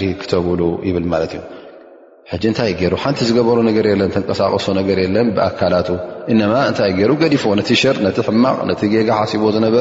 ሪ 0.00 0.04
ክተብሉ 0.20 0.60
ታይ 2.58 2.70
ንቲ 3.10 3.18
ዝገበሮ 3.28 3.58
ር 3.86 3.92
ለን 4.00 4.10
ተቀሳቀሶ 4.16 4.66
ለ 4.78 5.18
ብኣካላት 5.36 5.88
ታይ 6.78 6.90
ሩ 7.10 7.14
ዲፎ 7.34 7.44
ነ 7.58 7.62
ሽር 7.82 7.96
ማቅ 8.44 8.58
ጌጋ 8.94 9.10
ሲቦ 9.30 9.44
ዝነበ 9.56 9.76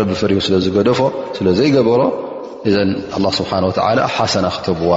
ንቢ 0.00 0.10
ፍ 0.20 0.24
ስለዝገደፎ 0.48 1.00
ስለዘይገበሮ 1.38 2.02
ዘ 2.74 2.78
ስሓ 3.38 3.50
ሓሰና 4.16 4.46
ክብዋ 4.66 4.92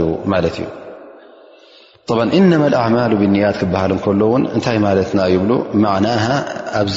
ሉ 0.00 0.02
ማት 0.32 0.58
እ 2.12 2.16
እ 2.38 2.58
ኣማሉ 2.86 3.12
ብያት 3.22 3.56
ክሃል 3.62 3.92
ን 4.42 4.44
እታይ 4.58 4.76
ለት 4.98 5.12
ብ 5.40 5.42
ና 5.84 6.10
ኣብዚ 6.80 6.96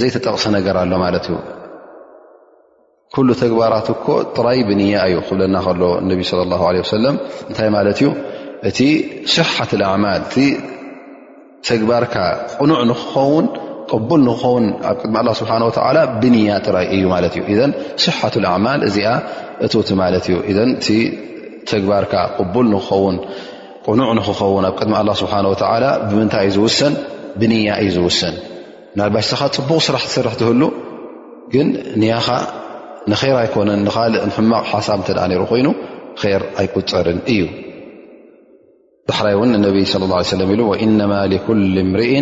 ዘይተጠቕሰ 0.00 0.44
ነገር 0.58 0.76
ኣሎ 0.82 0.92
ኩሉ 3.14 3.28
ተግባራት 3.40 3.88
እኮ 3.94 4.04
ጥራይ 4.36 4.58
ብንያ 4.68 4.98
እዩ 5.08 5.16
ክብለና 5.28 5.56
ከሎ 5.64 5.82
ነቢ 6.10 6.20
ሰለም 6.92 7.16
እንታይ 7.48 7.68
ማለት 7.74 7.96
እዩ 8.00 8.06
እቲ 8.68 8.78
ስሓት 9.34 9.72
ኣማ 9.88 10.04
እ 10.20 10.22
ተግባርካ 11.68 12.14
ኑ 12.68 12.72
ል 12.90 12.92
ክኸውን 13.00 13.46
ኣብ 14.90 15.02
ድሚ 15.12 15.26
ስብሓ 15.40 15.52
ብንያ 16.22 16.52
ጥራይ 16.66 16.86
እዩ 16.96 17.02
ማት 17.12 17.36
እዩ 17.40 17.68
ስሓት 18.04 18.36
ኣማል 18.54 18.80
እዚኣ 18.88 19.10
እውቲ 19.68 19.90
ማለት 20.02 20.24
እዩ 20.30 20.38
እቲ 20.76 20.86
ተግባርካ 21.72 22.14
ኑ 24.00 24.00
ንክኸውን 24.16 24.64
ኣብ 24.70 24.74
ቅድሚ 24.80 24.92
ላ 25.10 25.14
ስብሓ 25.22 25.34
ብምንታይ 26.08 26.48
እ 26.50 26.54
ዝ 26.56 26.90
ብንያ 27.40 27.68
እዩ 27.82 27.90
ዝውሰን 27.96 28.34
ናልባሽ 28.98 29.28
ኻ 29.40 29.44
ፅቡቕ 29.56 29.78
ስራሕስራሕ 29.88 30.32
ትህሉ 30.40 30.62
ግን 31.52 31.68
ንያኻ 32.00 32.26
ንር 33.10 33.18
ኣይኮነን 33.40 33.80
ንካልእ 33.88 34.22
ሕማቕ 34.36 34.64
ሓሳብ 34.72 34.98
እተ 35.04 35.08
ሩ 35.40 35.42
ኮይኑ 35.52 35.68
ር 36.24 36.42
ኣይቁፀርን 36.60 37.18
እዩ 37.34 37.40
ባሕራይ 39.08 39.34
እውን 39.36 39.50
ነቢ 39.66 39.76
ص 39.92 39.94
ه 40.10 40.20
ሰለ 40.32 40.42
ኢሉ 40.54 40.62
ኢነማ 40.84 41.12
لኩል 41.32 41.62
እምርኢ 41.84 42.12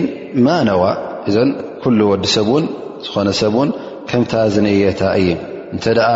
ማ 0.44 0.56
ነዋ 0.68 0.82
እዘን 1.28 1.50
ኩሉ 1.82 2.00
ወዲ 2.12 2.24
ሰብን 2.36 2.64
ዝኾነ 3.06 3.28
ሰብን 3.40 3.68
ከምታ 4.10 4.32
ዝነየታ 4.54 5.02
እዩ 5.20 5.28
እንተ 5.74 5.84
ደኣ 5.98 6.12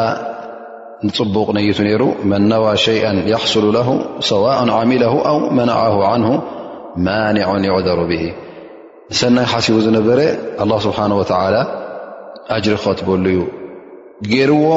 ንፅቡቕ 1.06 1.48
ነይቱ 1.56 1.78
ነይሩ 1.86 2.02
መን 2.30 2.44
ነዋ 2.52 2.64
ሸይአ 2.84 3.06
حሱሉ 3.42 3.66
ሰዋء 4.30 4.58
ዓሚለ 4.78 5.04
ኣው 5.30 5.38
መናዓ 5.58 5.82
ን 6.22 6.24
ማኒعን 7.06 7.64
ይዕዘሩ 7.70 8.00
ንሰናይ 9.12 9.46
ሓሲቡ 9.52 9.76
ዝነበረ 9.88 10.18
ه 10.62 10.70
ስብሓه 10.86 11.10
ወላ 11.20 11.56
ኣጅሪ 12.54 12.74
ከትበሉ 12.84 13.24
ዩ 13.36 13.40
ገይርዎ 14.32 14.68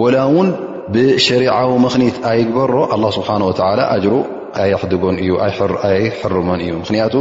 ወላ 0.00 0.16
ውን 0.36 0.48
ብሸሪዊ 0.94 1.50
ምክኒት 1.84 2.16
ኣይግበሮ 2.30 2.72
ስብሓ 3.16 3.28
ኣጅሩ 3.92 4.92
ጎን 5.04 5.16
ኣይሕርሞን 5.92 6.60
እዩ 6.66 6.70
ምክንያቱ 6.82 7.14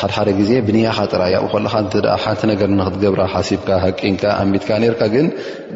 ሓደሓደ 0.00 0.28
ግዜ 0.38 0.50
ብንያኻ 0.66 0.98
ጥራያ 1.12 1.36
ሓንቲ 1.72 2.42
ነር 2.50 2.60
ንክትገብራ 2.78 3.22
ሓሲብካ 3.32 3.68
ሃቂንካ 3.84 4.22
ኣሚትካ 4.42 4.70
ርካ 4.92 5.02
ግን 5.14 5.26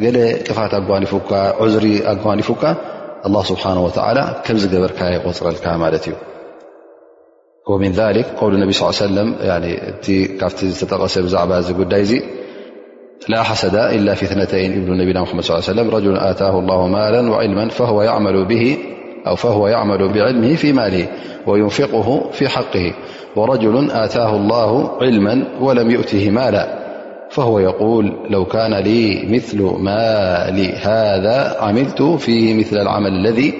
ገ 0.02 0.14
ቅፋት 0.46 0.72
ኣጓኒፉካ 0.80 1.30
ዝሪ 1.74 1.86
ኣጓኒፉካ 2.12 2.64
ስብሓ 3.50 3.64
ከምዝገበርካ 4.44 5.00
ይቆፅረልካ 5.16 5.66
ማለት 5.84 6.04
እዩ 6.10 6.16
ን 7.88 7.92
ውል 8.42 8.54
ነብ 8.62 8.70
ስ 8.78 8.80
ካብቲ 10.40 10.60
ዝተጠቐሰ 10.78 11.14
ብዛዕባ 11.26 11.52
ዚ 11.66 11.74
ጉዳይ 11.80 12.04
لا 13.28 13.42
حسد 13.42 13.74
إلا 13.74 14.14
في 14.14 14.24
اثنتين 14.24 14.72
ابلو 14.82 14.94
نبينا 14.94 15.22
محمد 15.22 15.42
صل 15.42 15.52
ليه 15.54 15.60
سلم-رجل 15.60 16.12
الهأفهو 19.26 19.66
يعمل 19.68 20.08
بعلمه 20.12 20.56
في 20.56 20.72
ماله 20.72 21.06
وينفقه 21.46 22.30
في 22.30 22.48
حقه 22.48 22.94
ورجل 23.36 23.90
آتاه 23.90 24.36
الله 24.36 24.96
علما 25.00 25.44
ولم 25.60 25.90
يؤته 25.90 26.30
مالا 26.30 26.78
فهو 27.30 27.58
يقول 27.58 28.12
لو 28.30 28.44
كان 28.44 28.74
لي 28.84 29.26
مثل 29.28 29.62
مال 29.62 30.72
هذا 30.82 31.56
عملت 31.60 32.02
فيه 32.02 32.58
مثل 32.58 32.76
العمل 32.76 33.10
الذي 33.10 33.54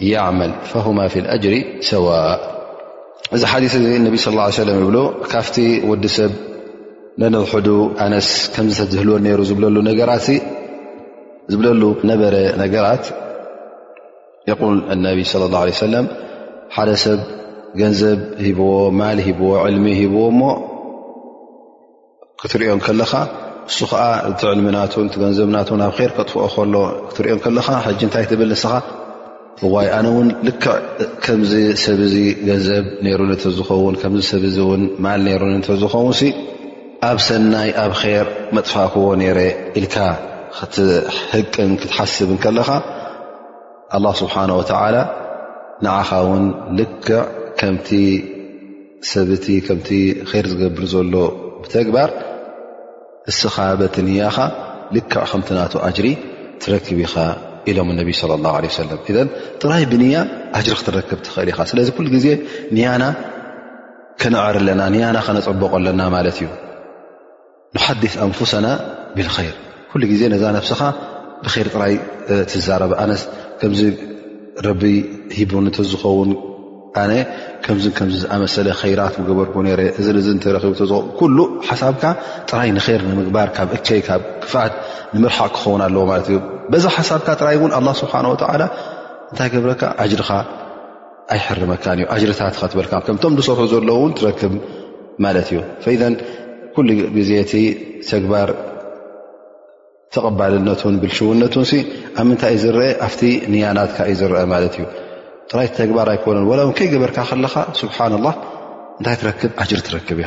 يعمل 0.00 0.52
فهما 0.62 1.08
في 1.08 1.18
الأجر 1.18 1.64
سواء 1.80 2.40
إ 3.42 3.46
حديثالنبي 3.46 4.16
صلى 4.16 4.32
الله 4.32 4.42
عليه 4.42 4.54
وسلم 4.54 4.90
بل 4.90 5.10
كافت 5.32 5.60
ودسب 5.88 6.30
ነንሕዱ 7.22 7.66
ኣነስ 8.04 8.28
ከም 8.54 8.66
ዝህልወ 8.76 9.16
ሩ 9.38 9.42
ዝብለሉ 9.48 9.76
ነራት 9.88 10.24
ዝብለሉ 11.52 11.82
ነበረ 12.10 12.34
ነገራት 12.62 13.04
ይቁል 14.50 14.78
ነብ 15.04 15.18
ለ 15.42 15.44
ه 15.52 15.60
ለ 15.68 15.72
ሰለም 15.80 16.06
ሓደ 16.76 16.90
ሰብ 17.04 17.20
ገንዘብ 17.80 18.18
ሂብዎ 18.46 18.66
ማል 19.00 19.18
ሂብዎ 19.26 19.48
ዕልሚ 19.64 19.86
ሂብዎ 20.00 20.20
እሞ 20.32 20.40
ክትሪኦም 22.42 22.80
ከለኻ 22.86 23.12
እሱ 23.72 23.78
ከዓ 23.90 24.02
እቲ 24.30 24.40
ዕልሚናት 24.52 24.94
ቲ 25.12 25.22
ገንዘብናት 25.24 25.68
ኣብ 25.88 25.94
ር 26.08 26.10
ከጥፍኦ 26.16 26.46
ከሎ 26.54 26.74
ክትሪኦ 27.10 27.36
ከለካ 27.44 27.68
ሕጂ 27.86 28.00
እንታይ 28.08 28.24
ትብል 28.32 28.50
ንስኻ 28.54 28.72
ኣነ 29.98 30.06
ውን 30.16 30.28
ልክዕ 30.48 30.74
ከምዚ 31.26 31.52
ሰብ 31.84 32.00
ዚ 32.14 32.16
ገንዘብ 32.48 32.84
ሩ 33.20 33.30
ተ 33.44 33.54
ዝኸውን 33.60 33.94
ሰብ 34.32 34.44
ን 34.80 34.82
ማል 35.06 35.26
ሩ 35.42 35.52
ተ 35.68 35.78
ዝኸውን 35.84 36.14
ኣብ 37.06 37.18
ሰናይ 37.26 37.70
ኣብ 37.84 37.92
ር 38.24 38.26
መጥፋእ 38.56 38.86
ክዎ 38.92 39.06
ነረ 39.20 39.38
ኢልካ 39.78 39.96
ክትህቅን 40.56 41.70
ክትሓስብን 41.80 42.38
ከለኻ 42.44 42.70
ኣላه 43.96 44.14
ስብሓን 44.20 44.50
ወተዓላ 44.58 44.96
ንዓኻ 45.84 46.10
ውን 46.28 46.44
ልክዕ 46.78 47.18
ከምቲ 47.60 47.88
ሰብቲ 49.10 49.46
ከምቲ 49.66 49.90
ር 50.30 50.44
ዝገብር 50.52 50.86
ዘሎ 50.94 51.14
ብተግባር 51.62 52.10
እስኻ 53.32 53.56
በቲ 53.80 53.94
ንያኻ 54.08 54.38
ልክዕ 54.96 55.20
ከምቲ 55.30 55.48
እናቱ 55.56 55.74
ኣጅሪ 55.88 56.06
ትረክብ 56.62 56.98
ኢኻ 57.06 57.14
ኢሎም 57.70 57.88
ነቢይ 58.00 58.16
ለ 58.32 58.34
ላه 58.48 58.54
ለ 58.64 58.74
ሰለም 58.80 59.00
እዘን 59.12 59.28
ጥራይ 59.62 59.84
ብንያ 59.92 60.16
ኣጅሪ 60.58 60.74
ክትረክብ 60.80 61.18
ትኽእል 61.28 61.48
ኢኻ 61.52 61.58
ስለዚ 61.70 61.88
ኩሉ 61.96 62.06
ግዜ 62.16 62.26
ንያና 62.76 63.04
ክነዕር 64.22 64.56
ኣለና 64.60 64.80
ንያና 64.94 65.16
ከነፅበቀለና 65.26 66.02
ማለት 66.16 66.36
እዩ 66.42 66.46
ንሓድስ 67.78 68.14
ኣንፍሳና 68.26 68.66
ብልከይር 69.16 69.54
ኩሉ 69.90 70.02
ግዜ 70.12 70.22
ነዛ 70.32 70.42
ነብስኻ 70.56 70.80
ብር 71.44 71.68
ጥራይ 71.74 71.94
ትዛረበ 72.50 72.92
ስ 73.20 73.22
ከምዚ 73.60 73.80
ረቢ 74.66 74.82
ሂቡንተ 75.36 75.76
ዝኸውን 75.90 76.30
ኣነ 77.02 77.12
ከምዚ 77.64 77.84
ከም 77.98 78.08
ዝኣመሰለ 78.20 78.66
ራት 79.00 79.14
ገበርኩ 79.28 79.54
ረ 79.80 79.82
እ 80.00 80.12
እተቡ 80.18 81.00
ኩሉ 81.18 81.36
ሓሳብካ 81.68 82.04
ጥራይ 82.50 82.70
ንይር 82.78 83.02
ንምግባር 83.10 83.48
ካብ 83.56 83.70
እቸይ 83.76 84.00
ካብ 84.08 84.22
ክፋት 84.44 84.72
ንምርሓቅ 85.14 85.50
ክኸውን 85.56 85.82
ኣለዎ 85.86 86.02
ማለት 86.12 86.28
እዩ 86.32 86.38
በዛ 86.74 86.84
ሓሳብካ 86.98 87.28
ጥራይ 87.40 87.56
እውን 87.60 87.72
ኣ 87.78 87.80
ስብሓንላ 88.02 88.62
እንታይ 89.30 89.48
ገብረካ 89.56 89.82
ኣጅሪኻ 90.04 90.30
ኣይሕርመካ 91.34 91.84
እዩ 92.16 92.22
ጅርታት 92.28 92.54
ከትበልካ 92.62 92.92
ከምቶም 93.08 93.34
ዝሰርሑ 93.38 93.66
ዘለዉ 93.74 93.96
ውን 94.04 94.12
ትረክብ 94.18 94.54
ማለት 95.24 95.46
እዩ 95.52 95.58
كل 96.76 97.14
جزيت 97.14 97.48
تجبار 98.10 98.54
تقبلنة 100.10 100.80
بالشونة 100.84 101.64
أم 102.20 102.32
نت 102.32 102.44
زر 102.46 102.94
فت 103.08 103.24
نياناتك 103.24 104.10
زرأ 104.10 104.44
مالت 104.44 104.76
تريت 105.50 105.74
تجبار 105.74 106.10
أيكول 106.10 106.36
ولون 106.36 106.72
ك 106.72 106.82
قبركلا 106.94 107.46
سبحان 107.82 108.12
الله 108.14 108.34
أنت 109.00 109.08
تركب 109.08 109.50
عجر 109.58 109.78
تركبا 109.78 110.24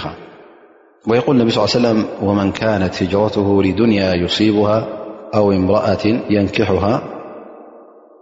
ويقول 1.07 1.36
النبي 1.36 1.51
صلى 1.51 1.63
لعي 1.63 1.73
وسلم 1.89 2.05
ومن 2.29 2.51
كانت 2.51 3.03
هجرته 3.03 3.63
لدنيا 3.63 4.13
يصيبها 4.13 4.88
أو 5.36 5.51
امرأة 5.51 6.05
ينكحها 6.29 7.03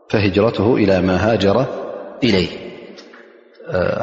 فهجرته 0.10 0.76
إلى 0.76 1.02
ما 1.02 1.16
هاجر 1.32 1.66
إلي 2.24 2.48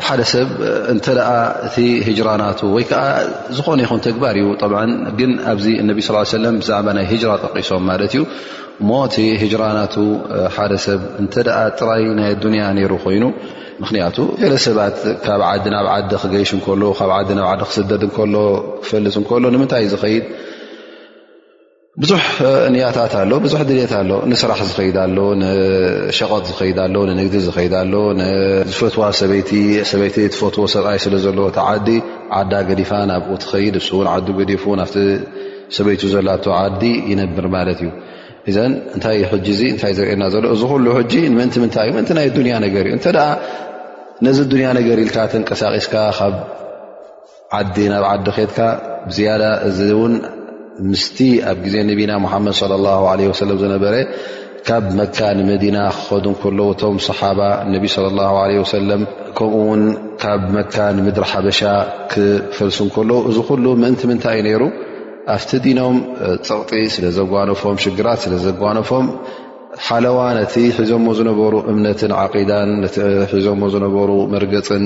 ሓደ 0.06 0.20
ሰብ 0.30 0.48
እንተ 0.92 1.06
ደኣ 1.18 1.28
እቲ 1.66 1.76
ህጅራናቱ 2.06 2.60
ወይ 2.76 2.84
ከዓ 2.90 3.02
ዝኾነ 3.56 3.78
ይኹን 3.84 4.00
ተግባር 4.06 4.34
እዩ 4.40 4.46
ግን 5.18 5.32
ኣብዚ 5.52 5.66
ነቢ 5.90 6.00
ስ 6.06 6.24
ሰለም 6.36 6.56
ብዛዕባ 6.62 6.88
ናይ 6.96 7.06
ጅራ 7.22 7.32
ጠቂሶም 7.44 7.84
ማለት 7.90 8.12
እዩ 8.14 8.22
እሞ 8.82 8.90
እቲ 9.08 9.16
ህጅራናቱ 9.42 9.94
ሓደ 10.56 10.72
ሰብ 10.86 11.00
እንተደ 11.22 11.48
ጥራይ 11.78 12.02
ናይ 12.18 12.30
ኣዱንያ 12.36 12.62
ነይሩ 12.78 12.92
ኮይኑ 13.04 13.24
ምክንያቱ 13.82 14.16
ገለ 14.42 14.54
ሰባት 14.66 14.96
ካብ 15.26 15.42
ዓዲ 15.52 15.64
ናብ 15.76 15.86
ዓዲ 15.96 16.10
ክገይሽ 16.22 16.50
እከሎ 16.58 16.82
ካብ 17.00 17.12
ዓዲ 17.18 17.28
ናብዓዲ 17.38 17.62
ክስደድ 17.70 18.02
እከሎ 18.08 18.34
ክፈልፅ 18.82 19.14
እከሎ 19.22 19.44
ንምንታይ 19.54 19.86
ዝኸይድ 19.92 20.24
ብዙሕ 22.02 22.22
ንያታት 22.74 23.14
ኣሎ 23.22 23.32
ብዙሕ 23.46 23.60
ድኔት 23.70 23.90
ኣሎ 23.98 24.10
ንስራሕ 24.30 24.58
ዝኸይድ 24.68 24.96
ኣሎ 25.04 25.16
ሸቀጥ 26.18 26.40
ዝኸይድ 26.50 26.78
ኣሎ 26.84 26.94
ንንግዲ 27.08 27.34
ዝኸይድ 27.46 27.74
ኣሎ 27.80 27.92
ዝፈትዋ 28.70 29.02
ሰበይቲ 29.18 29.50
ትፈትዎ 30.32 30.64
ሰብኣይ 30.74 30.98
ስለ 31.04 31.14
ዘለዎ 31.24 31.46
ቲ 31.56 31.58
ዓዲ 31.72 31.88
ዓዳ 32.38 32.52
ገዲፋ 32.70 32.90
ናብኡ 33.10 33.32
ትኸይድ 33.42 33.76
ውን 33.98 34.08
ዓዲ 34.14 34.26
ገዲፉ 34.40 34.64
ና 34.82 34.88
ሰበይቱ 35.76 36.02
ዘላ 36.14 36.28
ዓዲ 36.62 36.82
ይነብር 37.10 37.46
ማለት 37.58 37.80
እዩ 37.84 37.90
እዘ 38.50 38.56
እንታይ 38.96 39.18
ሕጂ 39.32 39.48
እንታይ 39.74 39.92
ዝርእና 40.00 40.24
ዘሎ 40.34 40.44
እዚ 40.56 40.62
ሉ 40.88 40.98
ሕጂ 40.98 41.12
ምን 41.38 41.48
ምንታይ 41.64 41.86
እዩ 41.90 41.94
ምን 42.00 42.06
ናይ 42.18 42.26
ንያ 42.46 42.54
ነገር 42.68 42.84
እዩእተ 42.90 43.06
ነዚ 44.26 44.38
ንያ 44.60 44.70
ነገር 44.78 44.96
ኢልካ 45.04 45.16
ተንቀሳቀስካ 45.34 45.94
ካብ 46.18 46.34
ዓዲ 47.60 47.76
ናብ 47.94 48.04
ዓዲ 48.14 48.26
ከትካ 48.38 48.58
ዝያ 49.16 49.30
እዚ 49.70 49.78
ን 50.12 50.40
ምስቲ 50.90 51.18
ኣብ 51.50 51.58
ግዜ 51.64 51.74
ነቢና 51.88 52.12
ሓመድ 52.32 52.54
ለ 52.72 52.78
ላ 52.84 52.92
ለ 53.20 53.34
ሰለም 53.40 53.58
ዝነበረ 53.62 53.94
ካብ 54.68 54.84
መካ 54.98 55.18
ንመዲና 55.38 55.76
ክኸዱ 55.94 56.24
እከለዉ 56.36 56.68
ቶም 56.80 56.96
ሰሓባ 57.08 57.40
ነቢ 57.72 57.84
ለ 58.04 58.08
ለ 58.50 58.64
ሰለም 58.76 59.02
ከምኡውን 59.38 59.82
ካብ 60.22 60.42
መካ 60.56 60.76
ንምድሪ 60.98 61.24
ሓበሻ 61.32 61.60
ክፈልሱ 62.12 62.78
ከለዉ 62.96 63.18
እዚ 63.30 63.36
ኩሉ 63.48 63.64
ምእንቲ 63.82 64.02
ምንታይ 64.10 64.36
እዩ 64.40 64.44
ነይሩ 64.48 64.62
ኣብቲ 65.36 65.50
ዲኖም 65.64 65.96
ፅቕጢ 66.48 66.82
ስለ 66.94 67.04
ዘጓኖፎም 67.18 67.76
ሽግራት 67.84 68.18
ስለዘጓኖፎም 68.26 69.06
ሓለዋ 69.88 70.18
ነቲ 70.38 70.54
ሒዞዎ 70.78 70.98
ዝነበሩ 71.18 71.54
እምነትን 71.72 72.12
ዓቂዳን 72.22 72.70
ነቲ 72.84 72.94
ሒዞሞ 73.34 73.62
ዝነበሩ 73.74 74.10
መርገፅን 74.32 74.84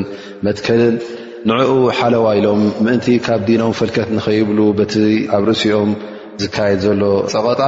መትከልን 0.49 0.95
ንዕኡ 1.49 1.73
ሓለዋ 1.99 2.25
ኢሎም 2.39 2.61
ምእንቲ 2.85 3.07
ካብ 3.25 3.41
ዲኖም 3.49 3.73
ፍልከት 3.79 4.09
ንኸይብሉ 4.17 4.59
በቲ 4.79 4.95
ኣብ 5.37 5.43
ርእሲኦም 5.49 5.91
ዝካየድ 6.43 6.81
ዘሎ 6.87 7.03
ፀቐጣ 7.33 7.61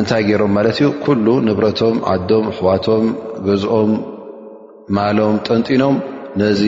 እንታይ 0.00 0.22
ገይሮም 0.28 0.52
ማለት 0.56 0.76
እዩ 0.80 0.88
ኩሉ 1.04 1.26
ንብረቶም 1.46 1.96
ዓዶም 2.14 2.44
ኣኽዋቶም 2.50 3.04
ገዝኦም 3.46 3.90
ማሎም 4.98 5.36
ጠንጢኖም 5.46 5.96
ነዚ 6.42 6.62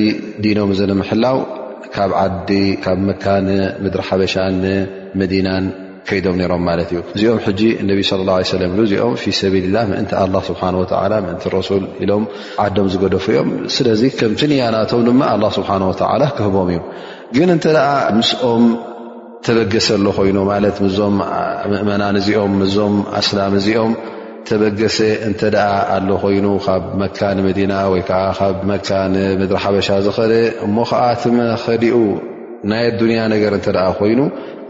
ዲኖም 0.44 0.70
እዘነምሕላው 0.76 1.38
ካብ 1.96 2.10
ዓዲ 2.24 2.50
ካብ 2.86 2.98
መካ 3.10 3.24
ንምድሪ 3.48 4.02
ሓበሻን 4.10 4.54
ንመዲናን 4.66 5.64
ምማ 6.36 6.68
እዩ 6.82 6.96
እዚኦም 7.16 7.38
ሕጂ 7.46 7.60
ነ 7.88 7.92
ለ 8.20 8.24
ላه 8.28 8.38
ለ 8.60 8.64
ኢ 8.68 8.80
እዚኦም 8.84 9.12
ፊ 9.22 9.32
ሰብልላ 9.40 9.76
ምእንቲ 9.90 10.12
ስብሓ 10.48 10.60
ምእንቲ 11.24 11.42
ረሱል 11.56 11.84
ኢሎም 12.04 12.24
ዓዶም 12.64 12.86
ዝገደፉ 12.92 13.24
እዮም 13.32 13.48
ስለዚ 13.74 14.02
ከምቲንያናቶም 14.18 15.00
ድማ 15.08 15.20
ኣላ 15.34 15.44
ስብሓን 15.58 15.82
ወተላ 15.90 16.22
ክህቦም 16.36 16.68
እዩ 16.74 16.80
ግን 17.36 17.48
እንተ 17.56 17.64
ደኣ 17.76 17.88
ምስኦም 18.18 18.64
ተበገሰ 19.46 19.86
ኣሎ 19.98 20.06
ኮይኑ 20.18 20.36
ማለት 20.52 20.76
ምዞም 20.86 21.16
ምእመናን 21.70 22.16
እዚኦም 22.22 22.54
ዞም 22.74 22.94
ኣስላም 23.20 23.54
እዚኦም 23.60 23.92
ተበገሰ 24.48 24.98
እንተ 25.28 25.40
ደኣ 25.56 25.68
ኣሎ 25.96 26.08
ኮይኑ 26.24 26.46
ካብ 26.66 26.84
መካ 27.02 27.18
ንመዲና 27.38 27.72
ወይከዓ 27.92 28.20
ካብ 28.40 28.56
መካ 28.72 28.88
ንምድሪ 29.14 29.56
ሓበሻ 29.64 29.88
ዝኸእደ 30.06 30.34
እሞ 30.66 30.76
ከዓ 30.90 31.02
ቲመኸዲኡ 31.22 31.96
ናይ 32.70 32.82
ኣዱንያ 32.90 33.20
ነገር 33.34 33.52
እንተ 33.58 33.68
ኮይኑ 34.00 34.20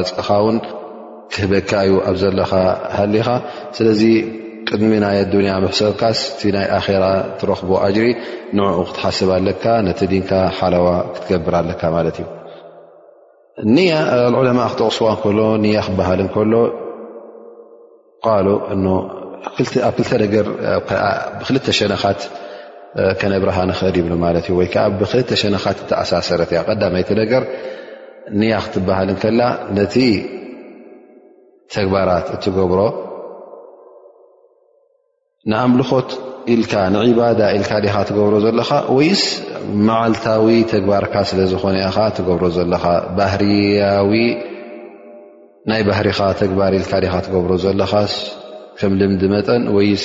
ርፅቅኻ 0.01 0.29
ውን 0.45 0.57
ክህበካዩ 1.35 1.91
ኣብዘለኻ 2.11 2.53
ሃሊኻ 2.99 3.29
ስለዚ 3.79 4.03
ቅድሚ 4.69 4.91
ናይ 5.05 5.17
ኣዱያ 5.25 5.51
ምሕሰብካስ 5.65 6.19
ቲ 6.39 6.41
ናይ 6.57 6.67
ኣራ 6.79 7.05
ትረክቦ 7.41 7.71
ኣጅሪ 7.87 8.07
ንኡ 8.57 8.67
ክትሓስብ 8.89 9.29
ኣለካ 9.39 9.65
ነቲ 9.87 10.01
ንካ 10.23 10.31
ሓለዋ 10.59 10.87
ክትገብር 11.15 11.55
ኣለካ 11.63 11.83
ማለት 11.97 12.17
እዩ 12.21 12.27
ዑለማ 14.41 14.59
ክተቕስዋ 14.73 15.07
ከሎ 15.23 15.39
ን 15.63 15.65
ክበሃል 15.87 16.21
ከሎ 16.35 16.53
ኣብ 19.47 19.53
ክልተ 19.97 20.11
ነገር 20.25 20.47
ብክልተ 21.39 21.67
ሸነኻት 21.79 22.21
ከነብረኻ 23.21 23.59
ንክእል 23.71 23.95
ይብሉ 24.01 24.13
ማለት 24.25 24.45
እዩ 24.51 24.55
ወይከዓ 24.61 24.85
ብክልተ 25.01 25.31
ሸነኻት 25.43 25.79
ተኣሳሰረት 25.91 26.51
እያ 26.53 26.61
ቀዳይቲ 26.69 27.11
ነገር 27.23 27.43
ንያ 28.41 28.55
ክትበሃል 28.65 29.09
ንከላ 29.17 29.41
ነቲ 29.77 29.95
ተግባራት 31.75 32.27
እትገብሮ 32.35 32.81
ንኣምልኾት 35.51 36.11
ኢልካ 36.55 36.73
ንዒባዳ 36.95 37.41
ኢልካ 37.57 37.71
ኻ 37.95 37.97
ትገብሮ 38.09 38.35
ዘለካ 38.47 38.71
ወይስ 38.97 39.23
መዓልታዊ 39.89 40.47
ተግባርካ 40.73 41.15
ስለ 41.31 41.41
ዝኾነ 41.53 41.77
ኢካ 41.89 41.99
ትገብሮ 42.17 42.45
ዘለካ 42.59 42.85
ባህርያዊ 43.17 44.13
ናይ 45.71 45.83
ባህሪኻ 45.89 46.19
ተግባር 46.43 46.73
ኢልካ 46.81 46.93
ካ 47.13 47.17
ትገብሮ 47.27 47.53
ዘለኻ 47.65 47.93
ከም 48.81 48.93
ልምዲ 49.01 49.23
መጠን 49.33 49.63
ወይስ 49.77 50.05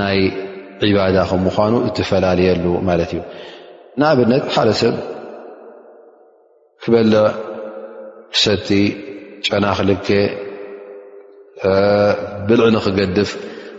ናይ 0.00 0.18
ዒባዳ 0.90 1.16
ከምዃኑ 1.30 1.74
እትፈላለየሉ 1.88 2.64
ማለት 2.88 3.10
እዩ 3.16 3.20
ንኣብነት 4.00 4.44
ሓደ 4.54 4.68
ሰብ 4.80 4.94
ክበለ 6.82 7.14
ክሰቲ 8.34 8.68
ጨናክልክ 9.46 10.06
ብልዕ 12.48 12.66
ን 12.74 12.82
ክገድፍ 12.84 13.30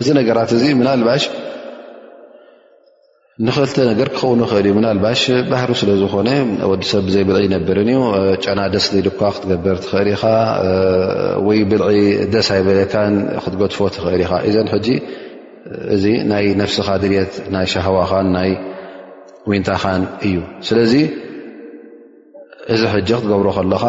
እዚ 0.01 0.07
ነገራት 0.19 0.51
እዚ 0.57 0.63
ምና 0.79 0.89
ልባሽ 0.99 1.23
ንክእልተ 3.41 3.75
ነገር 3.89 4.07
ክኸውን 4.15 4.39
ንክእል 4.43 4.65
እዩ 4.67 4.73
ምናልባሽ 4.79 5.21
ባህሩ 5.51 5.69
ስለዝኾነ 5.79 6.29
ወዲሰብ 6.71 7.01
ብዘይ 7.07 7.23
ብልዒ 7.29 7.39
ይነብርን 7.45 7.89
እዩ 7.93 8.01
ጨና 8.45 8.59
ደስ 8.73 8.85
ዘድኳ 8.95 9.19
ክትገበር 9.35 9.77
ትኽእል 9.83 10.07
ኢኻ 10.15 10.23
ወይ 11.47 11.59
ብልዒ 11.71 11.87
ደስ 12.33 12.47
ሃይበለታን 12.53 13.13
ክትገድፎ 13.43 13.79
ትኽእል 13.95 14.21
ኢኻ 14.25 14.31
ዘን 14.55 14.67
ሕጂ 14.73 14.87
እዚ 15.95 16.03
ናይ 16.31 16.45
ነፍስኻ 16.61 16.87
ድልት 17.03 17.33
ናይ 17.55 17.65
ሻሃዋኻን 17.73 18.27
ናይ 18.37 18.51
ዊንታኻን 19.51 20.01
እዩ 20.27 20.35
ስለዚ 20.67 20.93
እዚ 22.75 22.81
ሕጂ 22.95 23.09
ክትገብሮ 23.19 23.47
ከለካ 23.57 23.85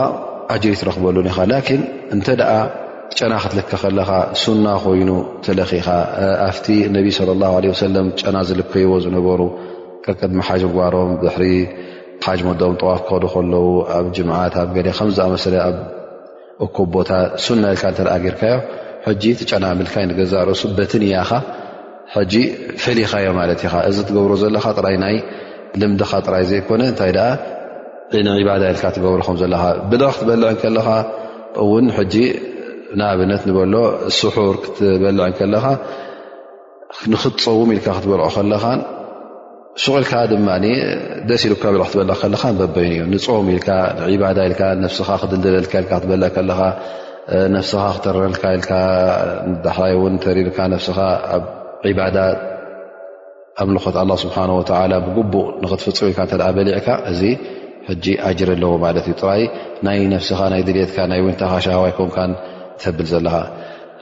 ኣጅሪ 0.55 0.73
ትረክበሉን 0.81 1.29
ኢኻ 1.33 1.39
ላን 1.53 1.83
እንተ 2.15 2.27
ኣ 2.55 2.57
ጨና 3.19 3.33
ክትልከ 3.43 3.73
ከለካ 3.83 4.11
ሱና 4.43 4.67
ኮይኑ 4.85 5.11
ተለኪኻ 5.47 5.89
ኣብቲ 6.49 6.67
ነብ 6.95 7.07
ለ 7.29 7.33
ለም 7.97 8.07
ጨና 8.21 8.37
ዝልከይዎ 8.49 8.93
ዝነበሩ 9.05 9.41
ቅድሚ 10.05 10.39
ሓጅ 10.49 10.63
ጓሮም 10.77 11.11
ድሪ 11.25 11.43
ሓጅ 12.25 12.41
መኦም 12.47 12.75
ጠዋፍ 12.81 13.01
ከ 13.09 13.19
ከለው 13.35 13.67
ኣብ 13.97 14.07
ጅምዓት 14.17 14.55
ኣብ 14.63 14.69
ገ 14.77 14.79
ከምዝኣመሰለ 14.99 15.55
ኣብ 15.69 15.77
እኩብ 16.65 16.89
ቦታ 16.97 17.11
ና 17.63 17.73
ኢልካ 17.75 17.85
ተኣግርካዮ 17.99 18.57
ጂ 19.23 19.33
ትጨና 19.39 19.65
ምልይ 19.81 20.07
ገዛርእሱ 20.21 20.63
በትንያኻ 20.79 21.31
ጂ 22.33 22.35
ፍሊኻዮ 22.85 23.27
ማለት 23.41 23.61
ኢ 23.67 23.69
እዚ 23.91 23.99
ትገብሮ 24.09 24.33
ዘለካ 24.43 24.67
ራይ 24.87 24.97
ናይ 25.05 25.17
ልምድኻ 25.81 26.11
ጥራይ 26.27 26.45
ዘይኮነ 26.51 26.83
እንታይ 26.93 27.13
ንባዳ 28.27 28.63
ኢልካ 28.73 28.85
ትገብርኹም 28.97 29.37
ዘለካ 29.43 29.63
ብል 29.93 30.03
ክትበልዕ 30.15 30.49
ከለካ 30.65 30.89
እን 31.65 31.87
ንኣብነት 32.99 33.43
ንበሎ 33.49 33.75
ስሑር 34.19 34.57
ክትበልዕ 34.65 35.27
ከለኻ 35.39 35.65
ንክትፀውም 37.13 37.71
ኢልካ 37.77 37.87
ክትበልዖ 37.97 38.27
ከለኻ 38.37 38.65
ሱቕ 39.83 39.95
ኢልካ 40.01 40.13
ድማ 40.31 40.49
ደስ 41.29 41.43
ኢሉካ 41.49 41.65
ብ 41.75 41.77
ክትበልዕ 41.87 42.17
ከለካ 42.23 42.43
በበዩን 42.61 43.09
እዩ 43.09 43.11
ንፀውም 43.17 43.47
ኢል 43.55 43.61
ክልደለልካ 44.59 44.63
ክበልዕ 45.91 46.31
ስኻ 47.71 47.83
ክተረልካ 47.97 48.43
ይ 49.93 49.97
ተሪርካ 50.25 50.59
ኻ 50.97 50.99
ኣብባዳ 51.35 52.17
ኣምልኾት 53.63 53.95
ስብሓ 54.25 54.37
ብጉቡእ 55.07 55.47
ንክትፍፅሙ 55.63 56.07
ኢልካ 56.13 56.23
በሊዕካ 56.59 56.89
እዚ 57.11 57.21
ጂ 58.05 58.13
ኣጅር 58.29 58.49
ኣለዎ 58.55 58.71
ማት 58.83 58.97
ዩ 59.13 59.15
ራይ 59.29 59.43
ናይ 59.87 59.99
ነፍስኻ 60.13 60.41
ናይ 60.53 60.63
ድሌትካ 60.69 60.97
ናይ 61.11 61.21
ወንታኻ 61.25 61.53
ሻሃዋ 61.65 61.85
ኮም 61.97 62.11
ብ 62.99 63.07
ዘለካ 63.11 63.37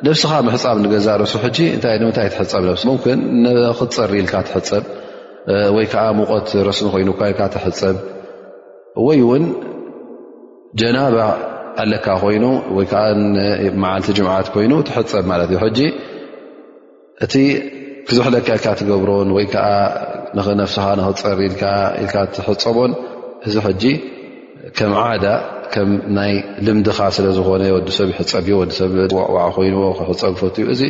ነብስኻ 0.06 0.32
ምሕፃብ 0.46 0.76
ንገዛ 0.84 1.06
ርሱ 1.22 1.34
ሕጂ 1.44 1.58
ታ 1.82 1.86
ምታይ 2.08 2.28
ትሕፀብ 2.34 2.64
ምን 2.88 3.18
ንክፀሪ 3.44 4.10
ኢልካ 4.20 4.34
ትሕፀብ 4.46 4.84
ወይ 5.76 5.86
ከዓ 5.92 6.02
ሙቀት 6.18 6.46
ረስኒ 6.68 6.86
ኮይኑ 6.94 7.08
ኢልካ 7.30 7.40
ትሕፀብ 7.54 7.96
ወይ 9.06 9.18
እውን 9.24 9.44
ጀናባ 10.80 11.16
ኣለካ 11.82 12.06
ኮይኑ 12.22 12.44
ወይ 12.76 12.86
ዓ 13.02 13.04
መዓልቲ 13.82 14.06
ጅምዓት 14.18 14.46
ኮይኑ 14.54 14.72
ትሕፀብ 14.88 15.24
ማለት 15.32 15.50
እ 15.56 15.58
ሕጂ 15.64 15.78
እቲ 17.24 17.34
ክዝሕለካ 18.06 18.46
ኢልካ 18.56 18.66
ትገብሮን 18.80 19.28
ወይ 19.36 19.46
ነስኻ 20.60 20.84
ንክፀሪ 21.00 21.38
ኢል 22.02 22.14
ትሕፀቦን 22.36 22.92
እዚ 23.46 23.54
ሕጂ 23.66 23.84
ከም 24.76 24.92
ዓዳ 25.06 25.24
ከም 25.74 25.90
ናይ 26.16 26.32
ልምድካ 26.66 26.98
ስለዝኮነ 27.16 27.62
ወዲሰብ 27.76 28.08
ሕፀ 28.18 28.34
ወዲሰብ 28.62 28.90
ኮይዎ 29.56 29.78
ፀብ 30.20 30.34
ፈትዩ 30.40 30.64
እዚ 30.74 30.82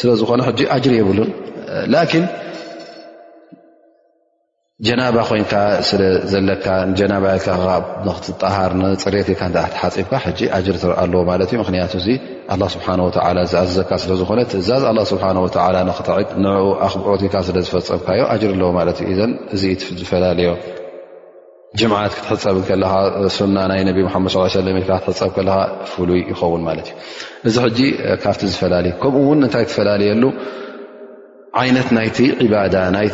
ስለዝኮነ 0.00 0.40
ኣጅር 0.76 0.94
የብሉን 1.00 1.30
ላን 1.92 2.24
ጀናባ 4.86 5.16
ኮይንካ 5.28 5.52
ስለዘለካ 5.88 6.66
ጀናባ 6.98 7.24
ትጣሃር 8.26 8.72
ንፅሬት 8.80 9.28
ሓፂብካ 9.82 10.14
ጅር 10.66 10.76
ትርአ 10.82 10.96
ኣለዎ 11.04 11.20
ማለት 11.30 11.48
እዩ 11.54 11.58
ምክንያቱ 11.62 11.92
ዚ 12.06 12.18
ስብሓ 12.76 12.86
ዝኣዘካ 13.52 13.90
ስለዝኮነ 14.04 14.40
ትእዛዝ 14.52 14.84
ስብሓ 15.12 15.24
ወ 15.44 15.48
ንኽትዕግ 15.90 16.28
ን 16.46 16.56
ኣኽብዖት 16.88 17.22
ካ 17.34 17.44
ስለዝፈፀምካዮ 17.50 18.20
ጅር 18.42 18.50
ኣለዎ 18.56 18.70
ማለት 18.80 18.98
እዩ 19.10 19.14
ዘ 19.20 19.22
እዚ 19.58 19.62
ዝፈላለዮ 20.00 20.50
ጅት 21.80 21.92
ክትሕፀብ 22.16 23.48
ና 23.56 23.66
ና 23.70 23.74
ድ 23.96 24.04
ፀብ 24.12 24.28
ፍይ 25.36 26.12
ን 26.58 26.82
ዚ 27.54 27.90
ካ 28.24 28.32
ዝፈየ 28.54 28.92
ከኡ 29.02 29.16
ታይ 29.54 29.64
ፈላየ 29.76 30.12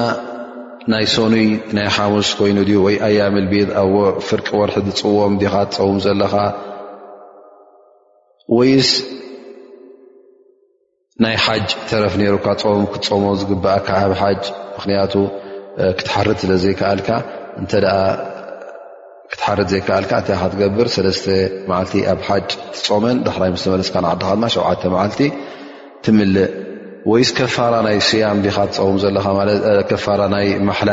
ናይ 0.92 1.04
ሶኒይ 1.14 1.48
ናይ 1.76 1.88
ሓሙስ 1.96 2.28
ኮይኑ 2.38 2.58
ወይ 2.86 2.96
ኣያምልቤት 3.06 3.70
ኣዎ 3.82 3.94
ፍርቂ 4.26 4.46
ወርሒ 4.60 4.76
ዝፅዎም 4.86 5.34
ዲኻ 5.40 5.54
ፀውም 5.76 5.98
ዘለኻ 6.04 6.34
ናይ 11.24 11.34
ሓጅ 11.44 11.68
ተረፍ 11.88 12.14
ነሩካ 12.20 12.46
ፆም 12.60 12.82
ክትፀሞ 12.92 13.24
ዝግባእካ 13.40 13.88
ኣብ 14.04 14.12
ሓጅ 14.20 14.42
ምክንያቱ 14.76 15.14
ክትሓርት 15.98 16.38
ስለዘይከኣልካ 16.42 17.08
እንተኣ 17.60 17.86
ክትሓርት 19.32 19.68
ዘይከኣልካ 19.72 20.12
እንታይካ 20.20 20.44
ትገብር 20.52 20.88
ሰለስተ 20.94 21.26
ማዓልቲ 21.70 21.94
ኣብ 22.12 22.20
ሓጅ 22.28 22.46
ትፆመን 22.76 23.16
ዳሕራይ 23.26 23.50
ምስ 23.56 23.64
ተመለስካ 23.68 23.96
ንዓድኻ 24.06 24.28
ድማ 24.38 24.44
ሸውዓተ 24.54 24.82
ማዓልቲ 24.94 25.20
ትምልእ 26.06 26.38
ወይስ 27.10 27.30
ከፋራ 27.38 27.74
ናይ 27.88 27.98
ስያም 28.08 28.38
ዲኻ 28.46 28.56
ትፀውም 28.70 28.96
ዘለኻከፋራ 29.02 30.20
ናይ 30.36 30.48
ማሓላ 30.70 30.90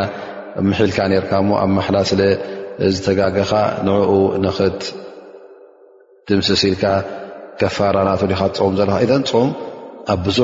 ምሒልካ 0.68 0.98
ነርካሞ 1.14 1.50
ኣብ 1.64 1.72
ማሓላ 1.78 1.98
ስለዝተጋገኻ 2.12 3.52
ንዕኡ 3.88 4.12
ንኽት 4.44 4.82
ድምስሲኢልካ 6.30 6.84
ከፋራ 7.64 7.96
ናት 8.10 8.22
ዲካ 8.34 8.42
ትፀም 8.56 8.74
ዘለካ 8.82 8.96
እዘን 9.08 9.24
ፆም 9.34 9.50
ኣብ 10.14 10.20
ብዙ 10.28 10.40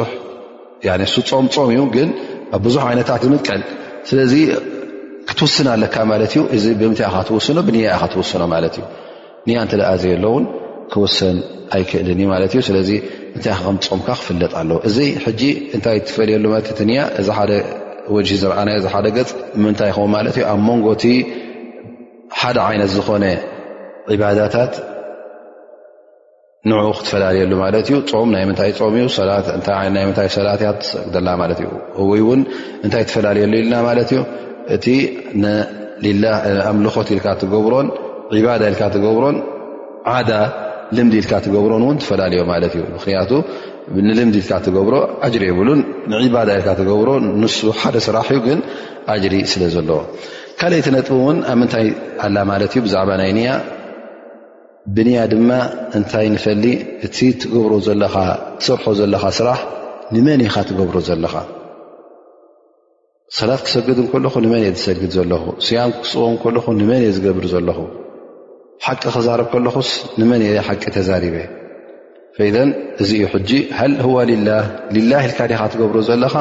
እሱፆም 1.07 1.45
ፆም 1.55 1.69
እዩ 1.73 1.81
ግን 1.95 2.09
ኣብ 2.55 2.61
ብዙሕ 2.65 2.83
ዓይነታት 2.89 3.21
ዝምጥቀል 3.25 3.61
ስለዚ 4.09 4.33
ክትውስን 5.29 5.67
ኣለካ 5.73 5.95
ማለት 6.11 6.31
እዩ 6.35 6.41
እዚ 6.55 6.65
ብምታይ 6.79 7.07
ካ 7.13 7.17
ትውስኖ 7.29 7.57
ብንያ 7.67 7.85
እኢካ 7.93 8.05
ትውስኖ 8.13 8.41
ማለት 8.53 8.73
እዩ 8.79 8.83
ንያ 9.47 9.55
እንትለኣዘየ 9.65 10.15
ሎእውን 10.23 10.45
ክወሰን 10.93 11.37
ኣይክእልን 11.75 12.19
ዩ 12.23 12.27
ማለት 12.33 12.51
እዩ 12.55 12.61
ስለዚ 12.69 12.89
ምንታይ 13.35 13.53
ከምፆምካ 13.67 14.07
ክፍለጥ 14.19 14.51
ኣለዉ 14.61 14.77
እዚ 14.89 14.97
ሕጂ 15.25 15.41
እንታይ 15.77 15.97
ትፈልየሉ 16.07 16.45
ለትእትኒያ 16.55 17.01
እዚ 17.21 17.27
ሓደ 17.37 17.51
ወሂ 18.15 18.29
ዝርኣና 18.43 18.69
እዚ 18.79 18.85
ሓደ 18.95 19.07
ገፅ 19.17 19.29
ምንታይ 19.65 19.89
ይኸው 19.91 20.07
ማለት 20.15 20.35
እዩ 20.39 20.45
ኣብ 20.53 20.59
መንጎቲ 20.69 21.03
ሓደ 22.41 22.57
ዓይነት 22.69 22.91
ዝኮነ 22.97 23.25
ዒባዳታት 24.13 24.73
ንዑ 26.71 26.77
ክትፈላለየሉ 26.97 27.51
ማለት 27.61 27.87
እዩ 27.89 27.95
ም 28.09 28.11
ይ 28.41 28.43
ም 28.49 28.51
ይ 30.01 30.05
ምታይ 30.09 30.27
ሰላትእያ 30.35 30.69
ትሰግደላ 30.81 31.27
ማለት 31.41 31.59
እዩ 31.63 32.07
ይ 32.19 32.23
ውን 32.27 32.41
እንታይ 32.85 33.03
ትፈላለየሉ 33.09 33.51
ኢልና 33.61 33.73
ማለት 33.87 34.11
እዩ 34.13 34.19
እቲ 34.75 34.85
ኣምልኮት 36.69 37.07
ኢልካ 37.15 37.27
ትገብሮ 37.41 37.73
ባዳ 38.45 38.61
ኢልካ 38.71 38.83
ትገብሮን 38.95 39.35
ዓዳ 40.13 40.31
ልምዲ 40.97 41.13
ኢልካ 41.23 41.33
ትገብሮን 41.45 41.83
ውን 41.87 41.97
ትፈላለዮ 42.03 42.41
ማለት 42.53 42.73
ዩ 42.79 42.83
ምክንያቱ 42.95 43.31
ንልምዲ 44.07 44.35
ኢልካ 44.43 44.53
ትገብሮ 44.67 44.95
ጅሪ 45.35 45.43
የብሉን 45.51 45.79
ንባዳ 46.23 46.49
ኢልካ 46.59 46.69
ትገብሮ 46.81 47.09
ንሱ 47.43 47.57
ሓደ 47.81 47.95
ስራሕ 48.07 48.27
እ 48.37 48.41
ግን 48.49 48.59
ኣጅሪ 49.15 49.35
ስለ 49.53 49.63
ዘለዎ 49.75 49.99
ካልእ 50.61 50.81
ቲ 50.85 50.89
ነጥብ 50.95 51.15
ውን 51.27 51.37
ኣብ 51.51 51.57
ምንታይ 51.61 51.87
ኣላ 52.27 52.37
ማለት 52.53 52.71
እዩ 52.77 52.81
ብዛዕባ 52.87 53.11
ናይ 53.23 53.31
ኒ 53.37 53.41
ብንያ 54.95 55.19
ድማ 55.31 55.49
እንታይ 55.97 56.27
ንፈሊ 56.33 56.63
እቲ 57.05 57.17
ትገብሮ 57.41 57.73
ዘለትሰርሖ 57.85 58.85
ዘለካ 58.99 59.23
ስራሕ 59.37 59.59
ንመን 60.15 60.41
ኢኻ 60.47 60.55
ትገብሮ 60.69 60.97
ዘለኻ 61.09 61.33
ሰላት 63.37 63.61
ክሰግድ 63.65 63.97
እንከልኹ 64.03 64.33
ንመን 64.45 64.63
እአ 64.67 64.71
ዝሰግድ 64.77 65.11
ዘለኹ 65.17 65.43
ስያን 65.65 65.91
ክፅቦ 65.99 66.21
እንከልኹ 66.33 66.65
ንመን 66.79 66.99
እየ 67.03 67.13
ዝገብር 67.17 67.45
ዘለኹ 67.53 67.79
ሓቂ 68.85 69.03
ክዛረብ 69.15 69.47
ከለኹስ 69.53 69.89
ንመን 70.19 70.41
እ 70.47 70.51
ሓቂ 70.67 70.83
ተዛሪበየ 70.95 71.47
ፈኢዘን 72.35 72.69
እዚ 73.01 73.09
ዩ 73.23 73.25
ሕጂ 73.33 73.49
ሃል 73.79 73.93
ህዋ 74.05 74.15
ላ 74.29 74.49
ልላ 74.95 75.11
ልካ 75.31 75.39
ዲኻ 75.51 75.61
ትገብሮ 75.73 75.97
ዘለኻ 76.09 76.35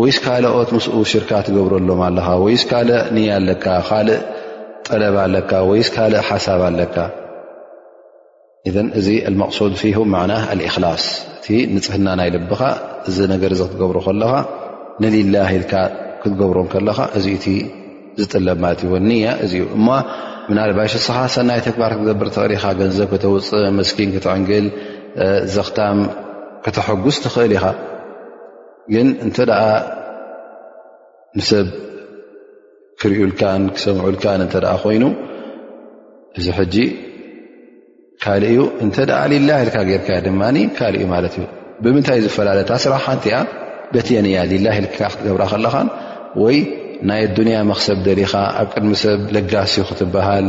ወይ 0.00 0.10
ስካልኦት 0.18 0.68
ምስኡ 0.76 0.94
ሽርካ 1.14 1.30
ትገብረሎም 1.48 2.00
ኣለኻ 2.10 2.26
ወይስካል 2.44 2.88
ንኣ 3.16 3.24
ኣለካ 3.38 3.64
ካልእ 3.90 4.20
ጠለብ 4.88 5.14
ኣለካ 5.24 5.52
ወይ 5.70 5.80
ስካልእ 5.88 6.22
ሓሳብ 6.28 6.60
ኣለካ 6.68 6.96
እዘ 8.68 8.76
እዚ 9.00 9.08
መቕሱድ 9.42 9.72
ፊሁ 9.82 9.98
ዕና 10.22 10.32
ኣልእክላስ 10.52 11.02
እቲ 11.38 11.46
ንፅሕና 11.74 12.06
ናይ 12.20 12.28
ልብኻ 12.36 12.62
እዚ 13.10 13.18
ነገር 13.34 13.50
እዚ 13.54 13.62
ክትገብሮ 13.70 13.96
ከለኻ 14.08 14.32
ንልላህ 15.02 15.48
ኢልካ 15.58 15.74
ክትገብሮን 16.22 16.68
ከለኻ 16.74 16.98
እዚእቲ 17.18 17.44
ዝጥለብ 18.20 18.58
ማለት 18.64 18.80
ወ 18.94 18.98
ንያ 19.10 19.26
እዚዩ 19.44 19.62
እማ 19.78 19.88
ምና 20.48 20.58
ባይሽስኻ 20.78 21.16
ሰናይ 21.36 21.60
ተክባር 21.66 21.92
ክትገብር 21.98 22.28
ትል 22.34 22.52
ኢኻ 22.56 22.64
ገንዘብ 22.80 23.08
ከተውፅእ 23.12 23.66
መስኪን 23.78 24.10
ክትዕንግል 24.16 24.66
ዘኽታም 25.54 25.98
ክተሐጉስ 26.64 27.16
ትኽእል 27.24 27.52
ኢኻ 27.56 27.64
ግን 28.92 29.08
እንተ 29.24 29.36
ኣ 29.60 29.62
ንሰብ 31.38 31.66
ክሪዩልካን 33.02 33.62
ክሰምዑልካን 33.76 34.40
እንተኣ 34.46 34.66
ኮይኑ 34.82 35.04
እዚ 36.38 36.46
ሕጂ 36.58 36.76
ካል 38.24 38.42
እዩ 38.50 38.58
እንተ 38.84 38.96
ደኣ 39.10 39.20
ሊላ 39.32 39.50
ኢልካ 39.64 39.76
ጌርካ 39.88 40.08
ድማ 40.26 40.42
ካል 40.78 40.94
እዩ 40.98 41.04
ማለት 41.14 41.34
እዩ 41.38 41.44
ብምንታይእ 41.84 42.22
ዝፈላለ 42.26 42.58
ታስራ 42.70 42.92
ሓንቲያ 43.06 43.36
በትየን 43.94 44.26
እያ 44.30 44.38
ልላ 44.52 44.66
ኢልካ 44.80 44.98
ክትገብራ 45.14 45.42
ከለኻ 45.52 45.74
ወይ 46.42 46.56
ናይ 47.10 47.22
ኣዱንያ 47.28 47.56
መክሰብ 47.70 47.98
ደሊኻ 48.06 48.32
ኣብ 48.60 48.68
ቅድሚ 48.74 48.92
ሰብ 49.02 49.20
ለጋሲ 49.36 49.74
ክትበሃል 49.88 50.48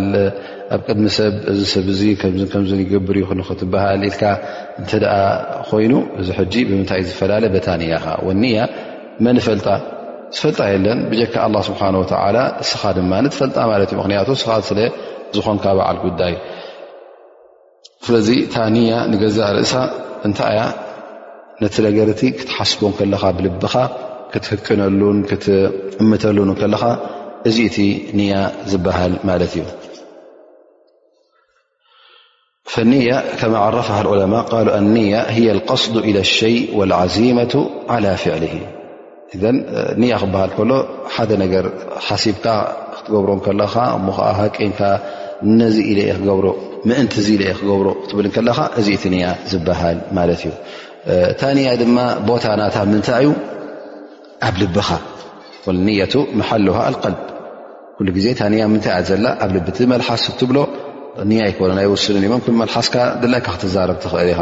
ኣብ 0.76 0.82
ቅድሚ 0.88 1.06
ሰብ 1.18 1.34
እዚ 1.52 1.62
ሰብዙ 1.74 2.02
ከምዚ 2.22 2.72
ንግብር 2.82 3.16
ዩክትበሃል 3.24 4.02
ኢልካ 4.10 4.24
እንተኣ 4.82 5.14
ኮይኑ 5.70 5.94
እዚ 6.22 6.28
ሕጂ 6.40 6.54
ብምንታይእ 6.70 7.08
ዝፈላለ 7.10 7.46
በታንእያኻ 7.56 8.06
ወኒያ 8.28 8.58
መንፈልጣ 9.28 9.66
ፈጣ 10.42 10.58
የለን 10.74 11.00
ካ 11.34 11.36
ه 11.44 11.62
ስه 12.70 12.74
ኻ 12.82 12.92
ድ 12.98 13.30
ፈጣ 13.40 13.56
እዩ 13.78 14.64
ክ 14.64 14.92
ዝኮን 15.36 15.58
በዓል 15.78 15.98
ጉዳይ 16.06 16.34
ለ 18.14 18.18
ታ 18.54 18.66
ያ 18.92 18.94
ንገዛ 19.12 19.38
ርእ 19.58 19.70
እታይያ 20.28 20.60
ነቲ 21.62 21.76
ነቲ 22.12 22.22
ክትሓስቦ 22.40 22.82
ብልኻ 22.98 23.24
ትህ 24.36 26.02
ምተን 26.12 26.38
እዚ 27.50 27.78
ንያ 28.18 28.34
ዝበሃል 28.72 29.14
ማለ 29.28 29.42
እዩ 29.50 29.64
ያ 33.10 33.12
ء 33.56 35.00
ያ 35.14 35.52
لقص 35.60 35.84
ى 36.12 36.14
ሸ 36.38 36.40
الة 36.84 37.56
على 37.94 38.12
فل 38.24 38.46
እዘን 39.38 39.58
ንያ 40.02 40.16
ክበሃል 40.22 40.52
ከሎ 40.58 40.72
ሓደ 41.14 41.32
ነገር 41.44 41.66
ሓሲብካ 42.08 42.46
ክትገብሮ 42.94 43.30
ከለኻ 43.46 43.74
እሞ 43.98 44.08
ከዓ 44.18 44.28
ሃቂንካ 44.40 44.80
እነዚ 45.48 45.76
ኢለአ 45.92 46.10
ክገብሮ 46.20 46.48
ምእንቲ 46.90 47.14
ዚ 47.28 47.30
ኢአ 47.46 47.52
ክገብሮ 47.60 47.88
ክትብል 48.02 48.28
ከለካ 48.36 48.60
እዚኢቲ 48.80 49.04
ንያ 49.14 49.26
ዝበሃል 49.52 49.98
ማለት 50.18 50.42
እዩ 50.46 50.52
እታ 51.32 51.42
ንያ 51.60 51.70
ድማ 51.82 51.98
ቦታ 52.28 52.46
ናታ 52.60 52.78
ምንታይ 52.92 53.22
እዩ 53.24 53.32
ኣብ 54.50 54.56
ልብኻ 54.64 54.90
ንየቱ 55.88 56.14
መሓልውሃ 56.40 56.78
ኣልቀልብ 56.90 57.22
ኩሉ 57.98 58.08
ግዜ 58.18 58.26
እታ 58.36 58.42
ንያ 58.54 58.62
ምንታይ 58.74 58.94
ኣ 58.98 59.00
ዘላ 59.10 59.26
ኣብ 59.46 59.50
ልቢ 59.56 59.66
ቲመልሓስ 59.78 60.24
እትብሎ 60.34 60.58
ንያ 61.32 61.42
ይኮኑ 61.52 61.72
ናይ 61.80 61.88
ውስን 61.94 62.16
ሞምም 62.34 62.56
መልሓስካ 62.64 62.96
ድላይካ 63.24 63.48
ክትዛረብ 63.56 63.98
ትኽእል 64.04 64.30
ኢኻ 64.34 64.42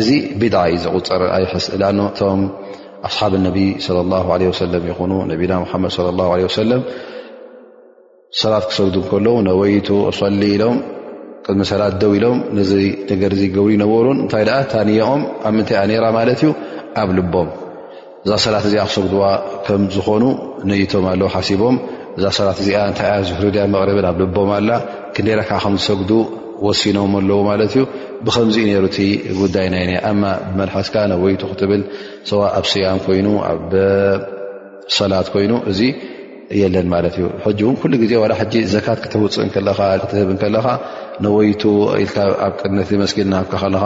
እዚ 0.00 0.08
ቢድዓ 0.40 0.60
እዩ 0.68 0.76
ዘቁፅር 0.84 1.22
ኣይሕስ 1.36 1.66
ቶም 2.18 2.40
ኣስሓብ 3.08 3.32
ነቢ 3.46 3.58
ላ 3.96 4.18
ለ 4.42 4.48
ሰለም 4.60 4.84
ይኹኑ 4.90 5.12
ነቢና 5.32 5.52
ሙሓመድ 5.64 5.90
ሰለም 6.58 6.82
ሰላት 8.42 8.64
ክሰግዱ 8.70 8.96
ከለዉ 9.10 9.34
ነወይቱ 9.48 9.88
ኣሰሊ 10.10 10.42
ኢሎም 10.54 10.78
ቅድሚ 11.46 11.62
ሰላት 11.72 11.94
ደው 12.02 12.12
ኢሎም 12.18 12.38
ነዚ 12.58 12.70
ነገር 13.10 13.32
ገብሩ 13.56 13.66
ይነበሩን 13.74 14.18
እንታይ 14.22 14.44
ኣ 14.58 14.60
ታንያኦም 14.72 15.22
ኣብ 15.46 15.52
ምንታይ 15.56 15.78
ነራ 15.90 16.04
ማለት 16.18 16.40
እዩ 16.44 16.50
ኣብ 17.02 17.10
ልቦም 17.18 17.48
እዛ 18.24 18.32
ሰላት 18.44 18.64
እዚኣ 18.70 18.84
ክሰግድዋ 18.90 19.22
ከም 19.66 19.82
ዝኾኑ 19.96 20.22
ነይቶም 20.70 21.04
ኣለዉ 21.12 21.28
ሓሲቦም 21.36 21.76
እዛ 22.18 22.24
ሰላት 22.38 22.58
እዚ 22.62 22.70
እንታይ 22.90 23.12
ዝሕሪድያ 23.28 23.62
መቅረብን 23.74 24.06
ኣብ 24.12 24.18
ልቦም 24.24 24.50
ኣላ 24.58 24.70
ክንደረካ 25.16 25.50
ከም 25.64 25.76
ዝሰግዱ 25.82 26.10
ወሲኖም 26.66 27.12
ኣለዎ 27.20 27.38
ማለት 27.50 27.70
እዩ 27.74 27.80
ብከምዚኡ 28.26 28.64
ነሩ 28.70 28.86
ጉዳይ 29.40 29.66
ናይ 29.74 29.84
መሓስካ 30.58 30.94
ነወይቱ 31.12 31.42
ክትብል 31.52 31.82
ሰዋ 32.30 32.42
ኣብ 32.58 32.66
ስያም 32.72 32.98
ኮይኑ 33.06 33.26
ኣብሰላት 33.50 35.28
ኮይኑ 35.34 35.52
እዚ 35.72 35.80
የለን 36.60 36.86
ማለት 36.94 37.14
እዩ 37.18 37.26
ጂ 37.58 37.60
እውን 37.66 37.76
ኩሉ 37.82 37.92
ግዜ 38.02 38.12
ዘካት 38.74 38.98
ክተውፅእክትብከለካ 39.04 40.66
ነወይ 41.26 41.50
ኣብ 42.46 42.52
ቅድነቲ 42.62 42.90
መስጊድ 43.02 43.26
ናካ 43.34 43.52
ከለካ 43.62 43.84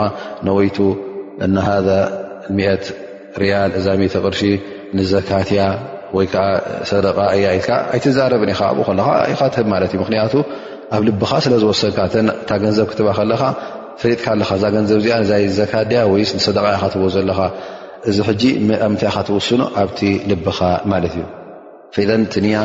ነወይቱ 0.49 0.77
እሃ 1.47 1.67
ት 2.83 2.87
ርያል 3.41 3.71
እዛ 3.79 3.87
ሜተ 4.01 4.13
ቅርሺ 4.25 4.41
ንዘካትያ 4.97 5.61
ወይከዓ 6.17 6.45
ሰደቃ 6.89 7.17
እያ 7.37 7.47
ኢል 7.57 7.65
ኣይትዛረብን 7.95 8.49
ኢኻ 8.53 8.61
ኣኡ 8.71 8.79
ከለ 8.87 9.01
ካትህብ 9.39 9.67
ማለት 9.73 9.91
እዩ 9.95 9.99
ምክንያቱ 10.03 10.33
ኣብ 10.95 11.01
ልብኻ 11.07 11.31
ስለ 11.45 11.53
ዝወሰካ 11.63 11.97
እታ 12.41 12.51
ገንዘብ 12.63 12.85
ክትባ 12.91 13.07
ከለካ 13.17 13.43
ፍሪጥካ 14.01 14.25
ኣለካ 14.35 14.49
እዛ 14.57 14.63
ገንዘብ 14.75 14.97
እዚኣ 15.01 15.15
ይ 15.41 15.45
ዘካድያ 15.59 15.99
ወይስ 16.11 16.29
ንሰደቃያ 16.37 16.75
ካትዎ 16.81 17.07
ዘለካ 17.15 17.39
እዚ 18.09 18.17
ሕጂ 18.29 18.41
ኣብ 18.85 18.91
ምንታይ 18.93 19.09
ካትወስኖ 19.15 19.61
ኣብቲ 19.81 19.99
ልብኻ 20.29 20.59
ማለት 20.91 21.13
እዩ 21.17 21.23
ፈን 21.95 22.21
ቲንያ 22.33 22.55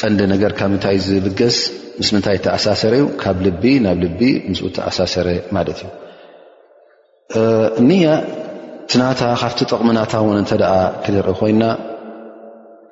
ጠንዲ 0.00 0.20
ነገር 0.34 0.50
ካብ 0.58 0.68
ምንታይ 0.72 0.96
ዝብገስ 1.06 1.56
ምስ 2.00 2.08
ምንታይ 2.16 2.36
ተኣሳሰረ 2.46 2.92
እዩ 3.00 3.04
ካብ 3.22 3.36
ልቢ 3.46 3.62
ናብ 3.84 3.96
ልቢ 4.04 4.20
ምስ 4.50 4.60
ተኣሳሰረ 4.78 5.26
ማለት 5.56 5.78
እዩ 5.82 5.86
ንያ 7.88 8.06
ትናታ 8.90 9.20
ካብቲ 9.42 9.60
ጥቕሚ 9.70 9.88
ናታ 9.98 10.12
እውን 10.24 10.36
እንተ 10.42 10.52
ደኣ 10.62 10.74
ክደርኢ 11.04 11.34
ኮይና 11.40 11.62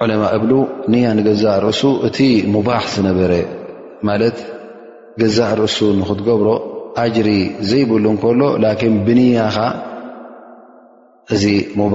ዕለማ 0.04 0.22
እብሉ 0.38 0.50
ንያ 0.94 1.04
ንገዛእ 1.18 1.58
ርእሱ 1.66 1.82
እቲ 2.08 2.18
ሙባሕ 2.54 2.82
ዝነበረ 2.94 3.32
ማለት 4.08 4.36
ገዛእ 5.20 5.52
ርእሱ 5.62 5.78
ንክትገብሮ 6.00 6.48
ኣጅሪ 7.02 7.28
ዘይብሉ 7.70 8.04
ከሎ 8.22 8.40
ላኪን 8.64 8.94
ብንያኻ 9.06 9.56
እዚ 11.34 11.44
ሙባ 11.80 11.94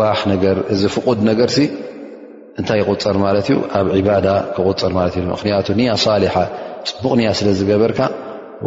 እዚ 0.73 0.81
ፍቕድ 0.95 1.19
ነገርሲ 1.29 1.57
እንታይ 2.59 2.79
ይቁፀር 2.83 3.15
ማለት 3.25 3.45
እዩ 3.51 3.55
ኣብ 3.79 3.87
ዕባዳ 3.99 4.27
ክቁፅር 4.55 4.91
ማለት 4.99 5.13
እዩ 5.19 5.23
ምክንያቱ 5.35 5.67
ንያ 5.79 5.91
ሳሊሓ 6.05 6.35
ፅቡቕ 6.89 7.11
ንያ 7.19 7.29
ስለ 7.39 7.47
ዝገበርካ 7.59 7.99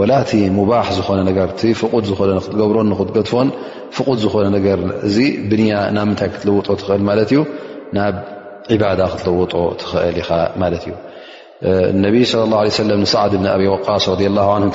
ወላ 0.00 0.12
እቲ 0.24 0.32
ሙባሕ 0.58 0.86
ዝኾነ 0.98 1.18
ነገር 1.30 1.48
ቲ 1.60 1.72
ፍቁድ 1.80 2.04
ዝኾነ 2.10 2.38
ክትገብሮን 2.44 2.88
ንኽትገድፎን 2.92 3.48
ፍቁድ 3.96 4.18
ዝኾነ 4.24 4.46
ነገር 4.56 4.78
እዚ 5.08 5.16
ብንያ 5.50 5.72
ናብ 5.96 6.06
ምንታይ 6.10 6.28
ክትለውጦ 6.34 6.68
ትኽእል 6.80 7.02
ማለት 7.10 7.28
እዩ 7.34 7.40
ናብ 7.96 8.14
ዕባዳ 8.76 9.00
ክትለወጦ 9.12 9.54
ትኽእል 9.80 10.14
ኢኻ 10.22 10.30
ማለት 10.62 10.82
እዩ 10.88 10.94
النبي 11.64 12.24
صلى 12.24 12.44
الله 12.44 12.58
عليه 12.58 12.68
سلم 12.68 13.00
نسعد 13.00 13.36
بن 13.36 13.46
أبي 13.46 13.68
واص 13.68 14.08
رضي 14.08 14.26
الله 14.26 14.54
عنه 14.54 14.72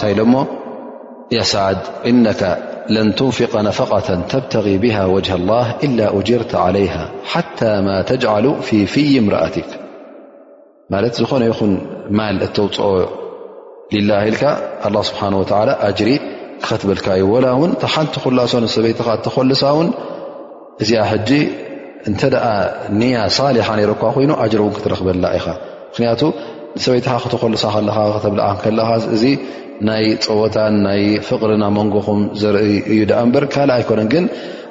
يا 1.32 1.42
سعد 1.42 1.78
إنك 2.06 2.64
لن 2.90 3.16
تنفق 3.16 3.62
نفقة 3.62 4.16
تبتغي 4.22 4.78
بها 4.78 5.06
وجه 5.06 5.36
الله 5.36 5.76
إلا 5.84 6.20
أجرت 6.20 6.56
عليها 6.56 7.10
حتى 7.26 7.82
ما 7.82 8.02
تجعل 8.02 8.56
في 8.62 8.86
في 8.86 9.20
امرأتك 9.20 9.66
ت 11.16 11.22
ن 11.34 11.44
ن 11.64 11.80
مال 12.20 12.36
توኦ 12.54 12.84
لله 13.96 14.24
لك 14.34 14.44
الله 14.88 15.02
سبحانه 15.10 15.38
وتلى 15.40 15.74
أجر 15.90 16.10
تلك 16.70 17.08
ول 17.32 17.46
ت 17.82 17.86
خلص 17.94 18.78
يت 18.92 19.02
تخلص 19.26 19.64
ن 19.74 19.90
ج 20.90 20.92
نت 22.14 22.24
ني 23.02 23.18
صالحة 23.40 23.72
نر 23.80 23.94
ين 24.24 24.32
أجر 24.46 24.60
ترب 24.84 25.08
ንሰበይትኻ 26.78 27.14
ክትኮልሳ 27.24 27.64
ከለካ 27.76 28.00
ክተብልዓክ 28.16 28.58
ከለካ 28.64 28.90
እዚ 29.16 29.24
ናይ 29.88 30.04
ፀወታን 30.26 30.74
ናይ 30.88 31.02
ፍቕርን 31.28 31.64
ኣብ 31.68 31.74
መንጎኹም 31.80 32.20
ዘርኢ 32.42 32.72
እዩ 32.94 33.00
ዳኣ 33.12 33.22
ምበር 33.28 33.44
ካልእ 33.54 33.76
ኣይኮነን 33.78 34.08
ግን 34.14 34.26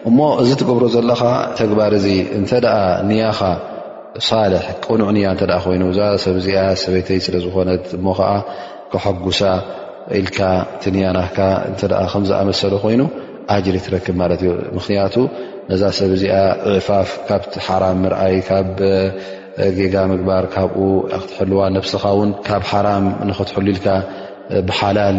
እሞ 0.09 0.18
እዚ 0.42 0.50
ትገብሮ 0.61 0.84
ዘለካ 0.94 1.22
ተግባር 1.61 1.92
እዚ 1.98 2.07
እንተደኣ 2.38 2.76
ንያኻ 3.09 3.40
ሳልሕ 4.28 4.64
ቆኑዕ 4.86 5.09
ንያ 5.16 5.26
እተ 5.36 5.42
ኮይኑ 5.64 5.82
እዛ 5.92 6.00
ሰብ 6.24 6.36
እዚኣ 6.40 6.61
ሰበይተይ 6.82 7.18
ስለዝኾነት 7.26 7.84
እሞ 7.98 8.07
ከዓ 8.18 8.30
ክሐጉሳ 8.92 9.40
ኢልካ 10.20 10.38
ቲንያናካ 10.82 11.38
እተ 11.70 11.80
ከምዝኣመሰለ 12.12 12.72
ኮይኑ 12.84 13.02
ኣጅሪ 13.54 13.76
ትረክብ 13.86 14.16
ማለት 14.22 14.40
እዩ 14.44 14.52
ምክንያቱ 14.76 15.14
ነዛ 15.70 15.82
ሰብ 15.98 16.11
እዚኣ 16.16 16.36
ዕፋፍ 16.78 17.09
ካብቲ 17.28 17.52
ሓራም 17.68 17.98
ምርኣይ 18.04 18.36
ካ 18.48 18.62
ጌጋ 19.76 19.94
ምግባር 20.11 20.44
ካብኡ 20.54 20.78
ኣክትሕልዋ 21.16 21.59
ነብስኻ 21.76 22.02
ውን 22.18 22.30
ካብ 22.46 22.62
ሓራም 22.70 23.04
ንኽትሕል 23.28 23.68
ኢልካ 23.72 23.86
ብሓላል 24.68 25.16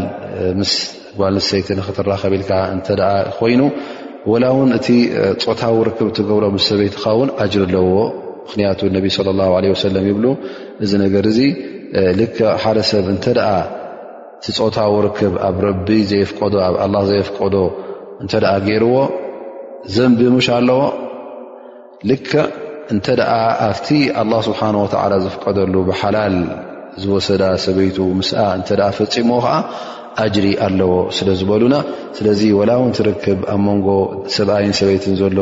ምስ 0.60 0.74
ጓልንሰይቲ 1.20 1.68
ንክትራኸቢኢልካ 1.80 2.52
እተ 2.74 2.90
ኮይኑ 3.38 3.62
ወላ 4.32 4.46
ውን 4.58 4.70
እቲ 4.78 4.88
ፆታዊ 5.46 5.76
ርክብ 5.90 6.08
እትገብሮ 6.12 6.44
ምስ 6.58 6.66
ሰበይትኻ 6.72 7.04
ውን 7.20 7.30
ኣጅር 7.44 7.64
ኣለውዎ 7.68 7.98
ምኽንያቱ 8.46 8.80
ነቢ 8.98 9.06
صለ 9.18 9.28
ላ 9.40 9.48
ለ 9.66 9.74
ሰለም 9.86 10.06
ይብሉ 10.12 10.26
እዚ 10.86 10.92
ነገር 11.06 11.24
እዚ 11.32 11.40
ል 12.20 12.30
ሓደ 12.64 12.78
ሰብ 12.92 13.06
እተ 13.16 13.26
እቲ 13.42 14.56
ፆታዊ 14.60 14.94
ርክብ 15.08 15.34
ኣብ 15.50 15.58
ረቢ 15.68 15.88
ዘየፍቀዶ 16.12 16.54
ኣብ 16.68 16.76
ኣላ 16.86 16.96
ዘየፍቀዶ 17.10 17.56
እንተኣ 18.24 18.46
ገይርዎ 18.70 18.96
ዘንብሙሽ 19.96 20.48
ኣለዎ 20.60 20.80
ል 22.10 22.14
እንተ 22.94 23.06
ደኣ 23.20 23.32
ኣብቲ 23.70 23.88
ኣላ 24.22 24.32
ስብሓን 24.48 24.76
ወተዓላ 24.82 25.14
ዝፍቀደሉ 25.26 25.74
ብሓላል 25.90 26.36
ዝወሰዳ 27.04 27.44
ሰበይቱ 27.64 27.98
ምስኣ 28.20 28.40
እንተ 28.58 28.70
ፈፂሞ 28.98 29.30
ከዓ 29.46 29.56
ኣጅሪ 30.24 30.48
ኣለዎ 30.66 30.92
ስለ 31.18 31.28
ዝበሉና 31.40 31.76
ስለዚ 32.18 32.42
ወላእውን 32.60 32.94
ትርክብ 32.98 33.40
ኣብ 33.54 33.60
መንጎ 33.66 33.88
ሰብኣይን 34.36 34.74
ሰበይትን 34.80 35.16
ዘሎ 35.22 35.40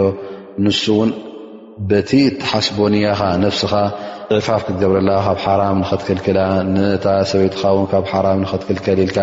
ንሱ 0.65 0.83
እውን 0.95 1.11
በቲ 1.91 2.11
ተሓስቦኒያኻ 2.41 3.21
ነፍስኻ 3.45 3.73
ዕፋፍ 4.39 4.61
ክትገብረለካ 4.67 5.23
ካብ 5.27 5.39
ሓራም 5.45 5.77
ንኽትክልክላ 5.83 6.39
ነታ 6.75 7.05
ሰበይትኻ 7.33 7.63
ውን 7.77 7.87
ካብ 7.93 8.05
ሓራ 8.13 8.27
ንኽትክልከል 8.41 8.99
ኢልካ 9.05 9.19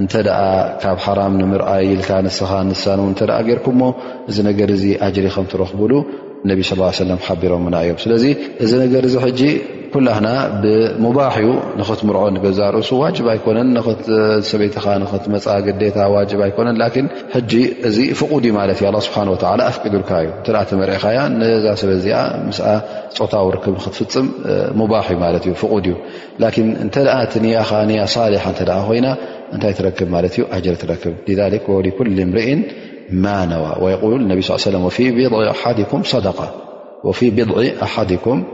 እንተኣ 0.00 0.28
ካብ 0.84 0.98
ሓራም 1.06 1.34
ንምርኣይ 1.40 1.84
ኢልካ 1.94 2.10
ንስኻ 2.26 2.50
ንሳን 2.68 2.98
እውን 3.02 3.10
እንተ 3.14 3.20
ገርኩ 3.48 3.66
ሞ 3.80 3.90
እዚ 4.30 4.36
ነገር 4.50 4.70
እዚ 4.76 4.84
ኣጅሪ 5.06 5.26
ከም 5.36 5.46
ትረኽብሉ 5.52 5.92
ነ 6.50 7.16
ሓቢሮምና 7.26 7.76
እዮም 7.84 7.98
ስለዚ 8.04 8.24
እዚ 8.64 8.72
ነገር 8.84 9.02
እዚ 9.08 9.14
ሕጂ 9.24 9.42
ኩላክና 9.94 10.28
ብሙባሕ 10.62 11.34
ዩ 11.44 11.50
ንኽትምርዖ 11.80 12.22
ንገዛርእሱ 12.36 12.88
ዋጅብ 13.02 13.26
ኣይኮነን 13.32 13.68
ሰበይትኻ 14.48 14.86
ት 15.24 15.30
መፃ 15.34 15.46
ግዴታ 15.66 15.98
ዋ 16.12 16.16
ኣይኮነን 16.46 16.76
ን 17.04 17.42
ጂ 17.50 17.62
እዚ 17.88 17.96
ፍቁድ 18.20 18.44
እዩ 18.48 18.52
ማለት 18.58 18.80
እዩ 18.82 18.90
ስብሓወ 19.06 19.36
ኣፍቂዱልካ 19.68 20.10
እዩ 20.24 20.32
ተ 20.46 20.64
ተመሪዒካያ 20.72 21.20
ነዛ 21.38 21.66
ሰበዚኣ 21.82 22.18
ምስ 22.48 22.58
ፆታዊ 23.20 23.46
ርክብ 23.56 23.76
ክትፍፅም 23.84 24.28
ሙባ 24.80 24.92
ማለት 25.24 25.46
እዩ 25.48 25.54
ፍቁድ 25.62 25.86
እዩ 25.92 25.96
ላን 26.44 26.68
እንተ 26.84 26.96
እቲ 27.22 27.32
ንያኻ 27.46 27.70
ንያ 27.92 28.00
ሳሊሓ 28.16 28.44
ተ 28.60 28.64
ኮይና 28.90 29.06
እንታይ 29.54 29.72
ትረክብ 29.78 30.08
ማለት 30.16 30.36
ኣጀር 30.56 30.76
ትክብ 30.82 31.14
ወኩ 31.76 31.98
ምርኢ 32.32 32.48
ام 33.12 33.26
نوى 33.50 33.76
ويقول 33.80 34.20
انبي 34.20 34.40
صلى 34.42 34.50
ي 34.50 34.54
وسلم 34.54 34.84
وفي 37.04 37.30
بضع 37.30 37.82
أحدكم 37.82 38.44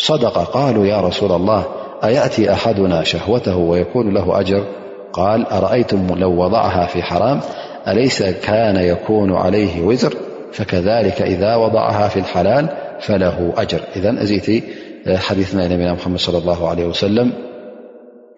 صدقة 0.00 0.44
قالوا 0.44 0.86
يا 0.86 1.00
رسول 1.00 1.32
الله 1.32 1.64
أيأتي 2.04 2.52
أحدنا 2.52 3.02
شهوته 3.02 3.56
ويكون 3.56 4.14
له 4.14 4.40
أجر 4.40 4.64
قال 5.12 5.46
أرأيتم 5.46 6.06
لو 6.18 6.30
وضعها 6.44 6.86
في 6.86 7.02
حرام 7.02 7.40
أليس 7.88 8.22
كان 8.22 8.76
يكون 8.76 9.32
عليه 9.36 9.82
وزر 9.86 10.14
فكذلك 10.52 11.22
إذا 11.22 11.56
وضعها 11.56 12.08
في 12.08 12.16
الحلال 12.16 12.68
فله 13.00 13.52
أجر 13.56 13.80
إذن 13.96 14.26
زئت 14.26 14.64
حديثنانبينا 15.14 15.92
محمد 15.92 16.18
صلى 16.18 16.38
الله 16.38 16.68
عليه 16.68 16.86
وسلم 16.86 17.32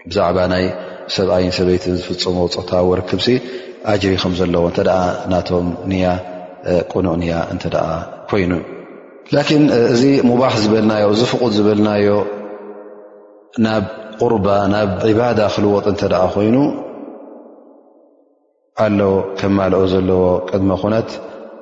زعبن 0.09 0.71
ينور 2.73 3.01
كبس 3.01 3.31
ኣጅሪ 3.93 4.13
ከም 4.21 4.33
ዘለዎ 4.41 4.63
እንተደ 4.71 4.91
ናቶም 5.31 5.67
ንያ 5.91 6.05
ቁኑዕ 6.93 7.13
እንያ 7.19 7.33
እንተ 7.53 7.65
ደ 7.75 7.77
ኮይኑ 8.31 8.53
ላኪን 9.37 9.63
እዚ 9.95 10.03
ሙባሕ 10.31 10.53
ዝበልናዮ 10.63 11.07
እዚ 11.15 11.23
ፍቁድ 11.33 11.53
ዝበልናዮ 11.59 12.09
ናብ 13.65 13.85
ቁርባ 14.21 14.47
ናብ 14.75 14.89
ዒባዳ 15.11 15.41
ክልወጥ 15.55 15.85
እንተ 15.93 16.03
ደ 16.13 16.17
ኮይኑ 16.37 16.57
ኣሎ 18.87 19.01
ከም 19.41 19.53
ማልኦ 19.59 19.83
ዘለዎ 19.93 20.23
ቅድመ 20.51 20.71
ኩነት 20.83 21.09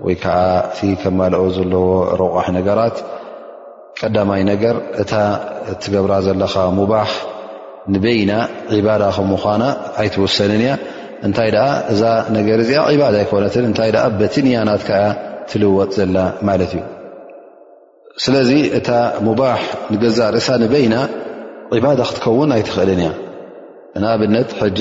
ወይ 0.05 0.15
ከዓ 0.23 0.39
እቲ 0.69 0.79
ከ 1.03 1.15
ማልኦ 1.19 1.43
ዘለዎ 1.59 1.87
ረቃሕ 2.23 2.47
ነገራት 2.59 2.97
ቀዳማይ 4.01 4.43
ነገር 4.53 4.77
እታ 5.03 5.13
እትገብራ 5.73 6.13
ዘለካ 6.29 6.55
ሙባሕ 6.81 7.11
ንበይና 7.93 8.33
ዒባዳ 8.79 9.03
ከም 9.17 9.27
ምኳና 9.35 9.63
ኣይትወሰንን 10.03 10.63
እያ 10.65 10.73
እንታይ 11.27 11.49
ደኣ 11.55 11.67
እዛ 11.93 12.03
ነገር 12.37 12.59
እዚኣ 12.65 12.79
ዒባዳ 12.95 13.15
ኣይኮነትን 13.25 13.65
እንታይ 13.69 13.91
በትንያናት 14.21 14.83
ከያ 14.89 15.05
ትልወጥ 15.51 15.91
ዘላ 15.99 16.17
ማለት 16.49 16.71
እዩ 16.77 16.83
ስለዚ 18.25 18.51
እታ 18.79 18.89
ሙባሕ 19.27 19.61
ንገዛ 19.93 20.19
ርእሳ 20.37 20.49
ንበይና 20.63 20.97
ዕባዳ 21.79 22.01
ክትከውን 22.09 22.51
ኣይ 22.57 22.63
ትኽእልን 22.69 23.01
እያ 23.05 23.11
ንኣብነት 24.03 24.51
ሕጂ 24.61 24.81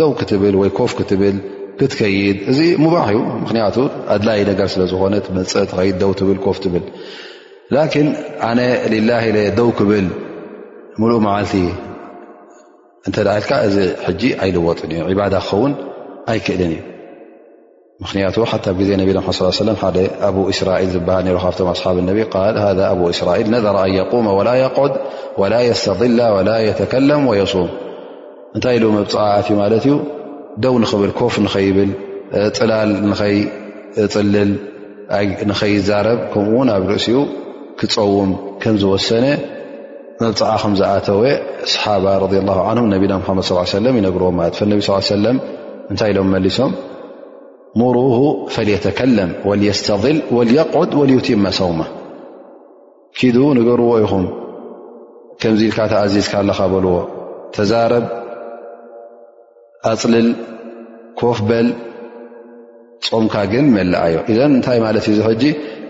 ደው 0.00 0.10
ክትብል 0.18 0.54
ወይ 0.62 0.70
ኮፍ 0.78 0.92
ክትብል 0.98 1.36
ክትከይድ 1.80 2.38
እዚ 2.52 2.58
ሙባሕ 2.84 3.06
እዩ 3.12 3.20
ምክንያቱ 3.44 3.76
ኣድላይ 4.14 4.40
ነገር 4.50 4.68
ስለዝኾነ 4.74 5.14
መፅእ 5.38 5.66
ተኸይድ 5.72 5.96
ደው 6.02 6.10
ትብል 6.20 6.38
ኮፍ 6.46 6.58
ትብል 6.64 6.84
ላኪን 7.76 8.08
ኣነ 8.50 8.60
ልላ 8.94 9.10
ኢ 9.30 9.44
ደው 9.60 9.68
ክብል 9.78 10.06
ምሉእ 11.00 11.20
መዓልቲ 11.26 11.54
እተደኢልካ 13.08 13.50
እዚ 13.66 13.76
ሕጂ 14.06 14.22
ኣይልወጥን 14.44 14.90
እዩ 14.94 15.12
ባዳ 15.18 15.34
ክኸውን 15.44 15.72
ኣይክእልን 16.30 16.72
እዩ 16.74 16.80
ምክንያቱ 18.02 18.36
ሓ 18.50 18.58
ኣብ 18.72 18.78
ዜ 18.88 18.96
ነብ 19.00 19.10
ሓደ 19.82 19.96
ኣብ 20.28 20.36
ስራል 20.58 20.84
ዝበሃል 20.92 21.26
ካብቶ 21.44 21.58
ኣሓብ 21.72 21.96
ነቢ 22.08 22.18
ል 22.56 22.80
ኣብ 22.90 23.00
ስራል 23.18 23.40
ነረ 23.54 23.76
ኣን 23.84 23.94
ቁመ 24.12 24.26
وላ 24.38 24.50
قድ 24.78 24.92
وላ 25.40 25.54
የስተضላ 25.70 26.20
وላ 26.36 26.50
يተከለም 26.68 27.22
وየስም 27.30 27.66
እንታይ 28.56 28.74
ኢሉ 28.78 28.84
መብፅዕት 28.98 29.46
እዩ 29.50 29.56
ማለት 29.62 29.84
ዩ 29.90 29.94
ደው 30.64 30.74
ንክብል 30.82 31.12
ኮፍ 31.20 31.34
ይብል 31.68 31.90
ላ 32.70 32.74
ፅልል 34.14 34.50
ንኸይዛረብ 35.50 36.18
ከምኡ 36.32 36.52
ውን 36.58 36.68
ኣብ 36.74 36.82
ርእሲኡ 36.90 37.16
ክፀውም 37.78 38.30
ከም 38.62 38.74
ዝወሰነ 38.82 39.24
መብፅዓኹም 40.22 40.72
ዝኣተወ 40.78 41.20
صሓባ 41.72 42.06
ረ 42.22 42.24
ه 42.56 42.72
ን 42.76 42.84
ነቢና 42.94 43.12
ሓመድ 43.26 43.44
ص 43.50 43.70
ሰለ 43.74 43.84
ይነግርዎም 43.98 44.34
ማለት 44.40 44.56
ነቢ 44.72 44.78
ص 44.86 45.06
ሰለም 45.12 45.36
እንታይ 45.92 46.10
ኢሎም 46.12 46.28
መሊሶም 46.34 46.72
ሙሩ 47.80 47.96
ፈተከለም 48.54 49.30
ወስተظል 49.50 50.16
ወقዑድ 50.36 50.90
وዩቲመ 51.00 51.44
ሰውማ 51.58 51.80
ኪዱ 53.20 53.38
ንገርዎ 53.58 53.90
ይኹም 54.02 54.26
ከምዚ 55.42 55.60
ኢልካ 55.68 55.78
ተኣዚዝካ 55.92 56.34
ለካበልዎ 56.48 56.94
ተዛረብ 57.56 58.04
ኣፅልል 59.90 60.28
ኮፍበል 61.20 61.68
ፅምካ 63.08 63.34
ግን 63.52 63.66
መልዓዮ 63.76 64.16
ዘን 64.36 64.52
እንታይ 64.58 64.78
ማለት 64.86 65.04
ዩ 65.10 65.14
ዝሕጂ 65.20 65.42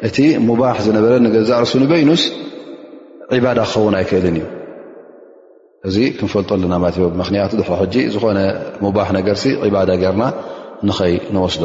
እቲ 0.08 0.16
ሙባሕ 0.48 0.76
ዝነበረ 0.86 1.12
ንገዛርሱ 1.26 1.72
ን 1.82 1.88
በይኑስ 1.90 2.22
ዕባዳ 3.36 3.58
ክኸውን 3.66 3.94
ኣይክእልን 3.98 4.36
እዩ 4.38 4.46
እዚ 5.88 5.96
ክንፈልጦ 6.18 6.50
ኣለና 6.56 6.74
ማለት 6.82 6.96
ዮ 7.02 7.06
ምክንያቱ 7.20 7.50
ድ 7.60 7.62
ሕጂ 7.80 7.94
ዝኮነ 8.14 8.38
ሙባሕ 8.84 9.08
ነገርሲ 9.18 9.44
ዕባዳ 9.66 9.90
ገርና 10.02 10.22
ንኸይ 10.88 11.14
ንወስዶ 11.34 11.64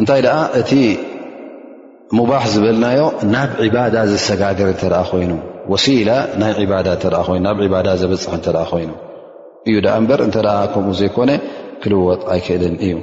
እንታይ 0.00 0.20
ደኣ 0.26 0.36
እቲ 0.60 0.70
ሙባሕ 2.18 2.42
ዝበልናዮ 2.54 3.00
ናብ 3.34 3.50
ዕባዳ 3.66 3.96
ዘሰጋገር 4.12 4.68
እተኣ 4.74 4.94
ኮይኑ 5.10 5.32
ወሲላ 5.72 6.10
ናይ 6.40 6.66
ባዳ 6.72 6.88
ይኑናብ 7.20 7.60
ባዳ 7.72 7.88
ዘበፅሕ 8.02 8.32
እተ 8.38 8.46
ኮይኑ 8.72 8.92
እዩ 9.68 9.76
ኣ 9.96 9.96
በር 10.08 10.20
እንተ 10.26 10.36
ከምኡ 10.72 10.92
ዘይኮነ 11.00 11.30
ክልወጥ 11.82 12.20
ኣይክእልን 12.34 12.74
እዩ 12.84 12.94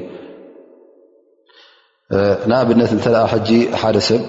ንኣብነት 2.50 2.92
እተ 2.98 3.06
ሕጂ 3.34 3.50
ሓደ 3.82 3.98
ሰብ 4.08 4.22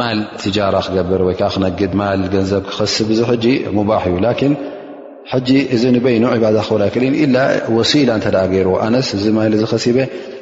ማል 0.00 0.18
ትጃራ 0.42 0.76
ክገብር 0.84 1.20
ወይ 1.26 1.34
ከዓ 1.40 1.48
ክነግድ 1.54 1.92
ማል 1.98 2.22
ገንዘብ 2.34 2.62
ክከስብ 2.70 3.08
እዚ 3.14 3.20
ሕጂ 3.30 3.44
ሙባሕ 3.76 4.02
እዩ 4.10 4.16
ላን 4.24 4.54
ሕጂ 5.32 5.48
እዚ 5.74 5.82
ንበይኑ 5.96 6.24
ባዳ 6.44 6.56
ክክብል 6.64 6.82
ኣይክእል 6.86 7.14
ኢላ 7.24 7.36
ወሲላ 7.76 8.10
እተ 8.20 8.26
ደ 8.36 8.40
ገይር 8.54 8.68
ኣነስ 8.86 9.08
እዚ 9.16 9.24
ማ 9.36 9.40
ዚ 9.60 9.64
ከሲበ 9.72 9.98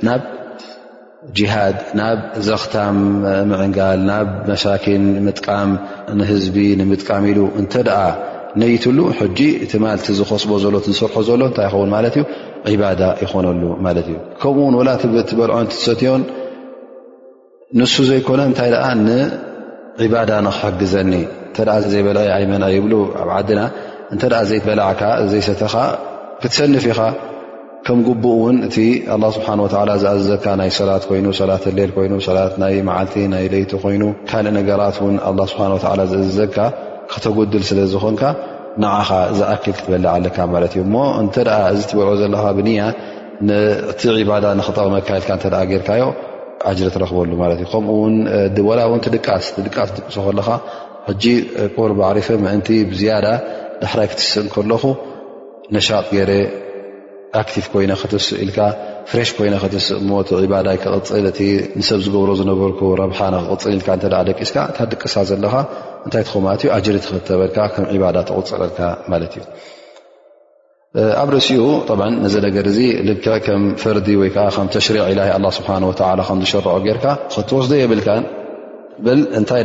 ናብ 0.07 0.23
ጅሃድ 1.39 1.77
ናብ 2.01 2.19
ዘኽታም 2.47 2.97
ምዕንጋል 3.51 4.01
ናብ 4.11 4.29
መሳኪን 4.51 5.05
ምጥቃም 5.27 5.71
ንህዝቢ 6.21 6.57
ንምጥቃሚ 6.81 7.25
ኢሉ 7.35 7.41
እንተ 7.61 7.75
ደኣ 7.89 8.01
ነይትሉ 8.61 8.99
ሕጂ 9.19 9.41
እቲ 9.65 9.73
ማልቲ 9.85 10.07
ዝኸስቦ 10.21 10.51
ዘሎ 10.63 10.75
ዝስርሖ 10.87 11.15
ዘሎ 11.29 11.41
እንታይ 11.51 11.67
ይኸውን 11.69 11.91
ማለት 11.97 12.15
እዩ 12.19 12.25
ዒባዳ 12.77 13.03
ይኮነሉ 13.25 13.63
ማለት 13.87 14.07
እዩ 14.11 14.17
ከምኡውን 14.41 14.75
ወላ 14.81 14.91
ትበልዖን 15.03 15.69
ሰትዮን 15.87 16.23
ንሱ 17.81 17.95
ዘይኮነ 18.09 18.41
እንታይ 18.49 18.69
ደኣ 18.73 18.87
ንዒባዳ 19.07 20.31
ንኽሕግዘኒ 20.47 21.13
እንተ 21.47 21.57
ዘይበልዐ 21.93 22.23
ኣይመንዒ 22.39 22.67
ይብሉ 22.77 22.93
ኣብ 23.21 23.29
ዓድና 23.37 23.61
እንተኣ 24.15 24.35
ዘይበላዕካ 24.51 25.03
ዘይሰተኻ 25.31 25.75
ክትሰንፍ 26.41 26.85
ኢኻ 26.93 27.01
ከም 27.87 27.99
ጉቡእ 28.09 28.35
ውን 28.43 28.57
እቲ 28.67 28.77
ኣላ 29.15 29.25
ስብሓን 29.37 29.61
ወላ 29.65 29.91
ዝኣዘዘካ 30.03 30.45
ናይ 30.61 30.71
ሰላት 30.79 31.05
ኮይኑ 31.11 31.27
ሰላት 31.41 31.63
ሌል 31.79 31.91
ኮይኑ 31.97 32.13
ሰላት 32.29 32.55
ናይ 32.63 32.75
መዓልቲ 32.89 33.15
ናይ 33.35 33.45
ለይቲ 33.55 33.73
ኮይኑ 33.85 34.03
ካልእ 34.33 34.53
ነገራት 34.59 34.97
ውን 35.05 35.17
ኣላ 35.31 35.41
ስብሓን 35.53 35.71
ላ 36.01 36.07
ዘእዘዘግካ 36.13 36.59
ክተጉድል 37.13 37.63
ስለ 37.71 37.79
ዝኮንካ 37.93 38.23
ንዓኻ 38.85 39.09
ዝኣክል 39.39 39.75
ክትበልዕ 39.79 40.11
ኣለካ 40.19 40.39
ማለት 40.57 40.73
እዩ 40.77 40.81
እሞ 40.89 40.95
እንተ 41.23 41.35
ኣ 41.55 41.59
እዚ 41.77 41.81
ትበልዖ 41.93 42.13
ዘለካ 42.25 42.45
ብንያ 42.59 42.83
ቲ 44.01 44.15
ዒባዳ 44.19 44.45
ንክጠቕመካየልካ 44.61 45.29
እንተ 45.41 45.45
ጌርካዮ 45.73 46.03
ጅሪ 46.79 46.89
ትረክበሉ 46.95 47.31
ማት 47.43 47.51
እ 47.65 47.67
ከምኡው 47.71 48.03
ው 48.93 48.95
ስስ 49.45 49.51
ድቅሶ 49.67 50.17
ከለካ 50.27 50.49
ጂ 51.23 51.25
ቆርዓሪፈ 51.77 52.27
ምእንቲ 52.45 52.69
ብዝያዳ 52.91 53.27
ዳሕራይ 53.83 54.07
ክትስእ 54.11 54.47
ከለኹ 54.55 54.83
ነሻጥ 55.75 56.07
ገረ 56.17 56.31
ኣክቲቭ 57.41 57.65
ኮይነ 57.73 57.93
ክትስእ 58.03 58.39
ኢልካ 58.45 58.59
ፍሬሽ 59.11 59.31
ኮይነ 59.37 59.55
ክትስእ 59.63 59.99
ሞት 60.09 60.29
ባዳይ 60.53 60.79
ክቅፅል 60.83 61.27
እ 61.33 61.49
ንሰብ 61.81 62.01
ዝገብሮ 62.07 62.31
ዝነበር 62.41 62.71
ረብሓንክቅፅል 63.03 63.75
ኢል 63.77 63.83
ደቂስካ 64.31 64.57
ታ 64.79 64.91
ድቅሳ 64.95 65.15
ዘለካ 65.31 65.55
እንታይ 66.07 66.25
ኹ 66.33 66.45
ት 66.61 66.63
እ 66.67 66.75
ኣጅሪ 66.79 66.97
ትኽተበልካ 67.05 67.59
ከም 67.75 67.85
ዒባዳ 67.95 68.17
ትቁፅረልካ 68.29 68.81
ማለት 69.13 69.33
እዩ 69.39 69.45
ኣብ 71.21 71.29
ርእሲኡ 71.35 71.65
ል 73.09 73.13
ፈርዲ 73.83 74.09
ሽሪ 74.87 74.99
ስه 75.57 75.63
ከዝሸርع 75.67 76.97
ክትወስ 77.35 77.69
የብል 77.83 78.01
ታይ 79.51 79.63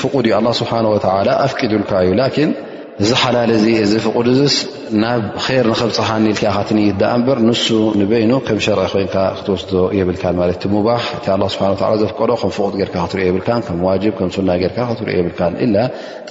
ፍ 0.00 0.06
ه 0.06 0.38
ه 0.86 1.36
ኣፍዱካ 1.46 2.64
እዚ 3.04 3.10
ሓላሊ 3.22 3.50
እዚ 3.56 3.66
እዚ 3.84 3.92
ፍቅዱስ 4.04 4.54
ናብ 5.02 5.22
ር 5.64 5.66
ንክብፅሓ 5.72 6.06
ልካ 6.24 6.42
ካትንይዳኣ 6.56 7.10
ንበር 7.20 7.38
ንሱ 7.48 7.66
ንበይኑ 8.00 8.32
ከም 8.46 8.58
ሸርዒ 8.64 8.84
ኮይን 8.92 9.08
ክትወስዶ 9.38 9.72
የብልካ 9.98 10.24
ማለት 10.40 10.58
ቲ 10.62 10.68
ሙባ 10.74 10.88
እቲ 11.18 11.26
ስብሓ 11.54 11.90
ዘፍቀዶ 12.02 12.30
ከም 12.40 12.50
ፍቅ 12.56 12.70
ጌርካ 12.80 12.96
ክትሪዮ 13.04 13.26
የብልካ 13.30 13.48
ከም 13.66 13.78
ዋጅብ 13.88 14.14
ከም 14.20 14.30
ስና 14.36 14.50
ጌርካ 14.62 14.78
ክትሪዮ 14.90 15.16
የብል 15.20 15.34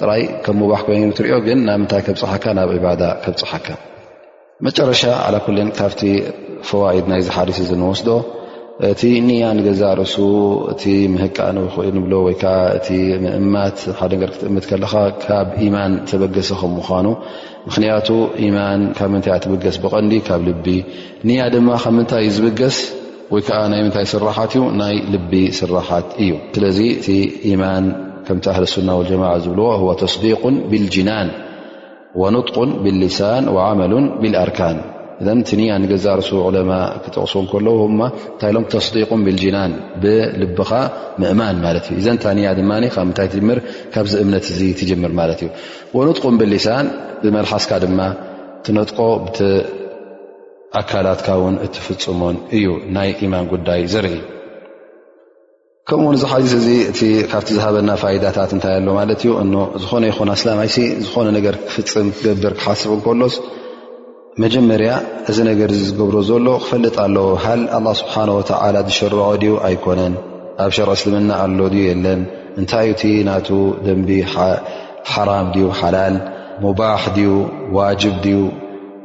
ጥራይ 0.00 0.22
ከም 0.44 0.56
ሙባ 0.62 0.72
ኮይን 0.88 1.10
ትሪኦ 1.18 1.38
ግን 1.46 1.58
ናብ 1.68 1.78
ምንታይ 1.82 2.02
ከብፅሓካ 2.08 2.44
ናብ 2.58 2.72
ዕባዳ 2.78 3.02
ከብፅሓካ 3.24 3.66
መጨረሻ 4.68 5.02
ዓ 5.28 5.28
ኩልን 5.46 5.70
ካብቲ 5.78 6.02
ፈዋኢድ 6.70 7.06
ናይ 7.12 7.20
ዝሓሊስ 7.28 7.58
እ 7.76 7.78
ንወስዶ 7.82 8.08
እቲ 8.86 9.00
ንያ 9.28 9.44
ንገዛ 9.58 9.82
ርእሱ 9.98 10.16
እቲ 10.72 10.82
ምህቃን 11.12 11.56
ብሎ 12.02 12.12
ወይከዓ 12.26 12.58
እቲ 12.78 12.88
ምእማት 13.22 13.78
ሓደ 13.98 14.12
ር 14.28 14.30
ክትእምት 14.34 14.64
ከለኻ 14.70 14.92
ካብ 15.24 15.46
ኢማን 15.66 15.92
ተበገሰ 16.10 16.50
ከም 16.60 16.72
ምዃኑ 16.78 17.06
ምክንያቱ 17.68 18.08
ማን 18.56 18.80
ካብ 18.98 19.08
ምንታይ 19.14 19.32
ኣትብገስ 19.36 19.76
ብቐንዲ 19.84 20.14
ካብ 20.28 20.40
ልቢ 20.48 20.66
ንያ 21.28 21.40
ድማ 21.54 21.68
ካብ 21.82 21.92
ምንታይ 21.96 22.26
ዝብገስ 22.36 22.76
ወይከዓ 23.34 23.58
ናይ 23.72 23.80
ምንታይ 23.86 24.06
ስራሓት 24.12 24.50
እዩ 24.56 24.62
ናይ 24.82 24.94
ልቢ 25.14 25.32
ስራሓት 25.60 26.06
እዩ 26.24 26.30
ስለዚ 26.54 26.78
እቲ 27.00 27.08
ኢማን 27.52 27.84
ከምቲ 28.28 28.44
ኣህልሱና 28.52 28.90
ጀማ 29.10 29.24
ዝብልዎ 29.46 29.92
ተስዲق 30.04 30.44
ብልጅናን 30.70 31.28
ወንጥቅ 32.22 32.56
ብሊሳን 32.84 33.44
ዓመሉ 33.66 33.92
ብልኣርካን 34.22 34.78
እ 35.22 35.24
ቲንያ 35.50 35.70
ንገዛርሱ 35.82 36.28
ዕለማ 36.48 36.72
ክጠቕሱ 37.04 37.34
ከለዉ 37.52 37.78
እንታይ 37.92 38.50
ሎም 38.56 38.64
ተስዲቁን 38.74 39.20
ብልጅናን 39.26 39.72
ብልብኻ 40.02 40.70
ምእማን 41.22 41.56
ማለት 41.64 41.86
እዩ 41.90 41.96
እዘን 42.00 42.18
ታንያ 42.24 42.50
ድማ 42.58 42.70
ካብ 42.94 43.04
ምንታይ 43.08 43.28
ትምር 43.32 43.58
ካብዚ 43.94 44.12
እምነት 44.24 44.46
እዚ 44.52 44.60
ትጅምር 44.80 45.12
ማለት 45.20 45.40
እዩ 45.44 45.48
ወነጥቁም 45.98 46.36
ብሊሳን 46.42 46.86
ብመልሓስካ 47.22 47.70
ድማ 47.84 48.00
ትነጥቆ 48.66 48.98
ቲ 49.38 49.50
ኣካላትካ 50.82 51.28
ውን 51.42 51.56
እትፍፅሙን 51.66 52.36
እዩ 52.58 52.66
ናይ 52.96 53.10
ኢማን 53.26 53.46
ጉዳይ 53.54 53.82
ዘርኢ 53.94 54.16
ከምኡ 55.88 56.06
ውን 56.08 56.16
እዚ 56.18 56.24
ሓዲስ 56.32 56.54
እዚ 56.62 56.72
እካብቲ 57.26 57.48
ዝሃበና 57.58 57.90
ፋይዳታት 58.02 58.50
እንታይ 58.56 58.74
ኣሎ 58.80 58.88
ማለት 59.00 59.20
እዩ 59.24 59.32
ዝኾነ 59.82 60.02
ይኹን 60.12 60.30
ኣስላይሲ 60.38 60.76
ዝኾነ 61.06 61.28
ነገር 61.40 61.54
ክፍፅም 61.68 62.08
ክገብር 62.18 62.54
ክሓስብ 62.60 62.90
ንከሎስ 62.98 63.36
መጀመርያ 64.42 64.90
እዚ 65.30 65.36
ነገር 65.48 65.68
ዚ 65.76 65.78
ዝገብሮ 65.86 66.16
ዘሎ 66.28 66.46
ክፈልጥ 66.64 66.92
ኣለዎ 67.04 67.24
ሃ 67.44 67.54
ኣላ 67.76 67.86
ስብሓ 68.00 68.14
ወተዓላ 68.36 68.76
ዝሸርዖ 68.88 69.22
ድዩ 69.42 69.54
ኣይኮነን 69.68 70.14
ኣብ 70.64 70.70
ሸር 70.76 70.90
እስልምና 70.94 71.30
ኣሎ 71.44 71.58
ድ 71.72 71.78
የለን 71.88 72.20
እንታይ 72.60 72.86
ዩ 72.88 72.92
እቲ 72.96 73.02
ናቱ 73.28 73.48
ደንቢ 73.86 74.10
ሓራም 75.12 75.48
ዩ 75.62 75.70
ሓላል 75.80 76.16
ሙባሕ 76.64 77.02
ድዩ 77.16 77.32
ዋጅብ 77.78 78.14
ዩ 78.34 78.38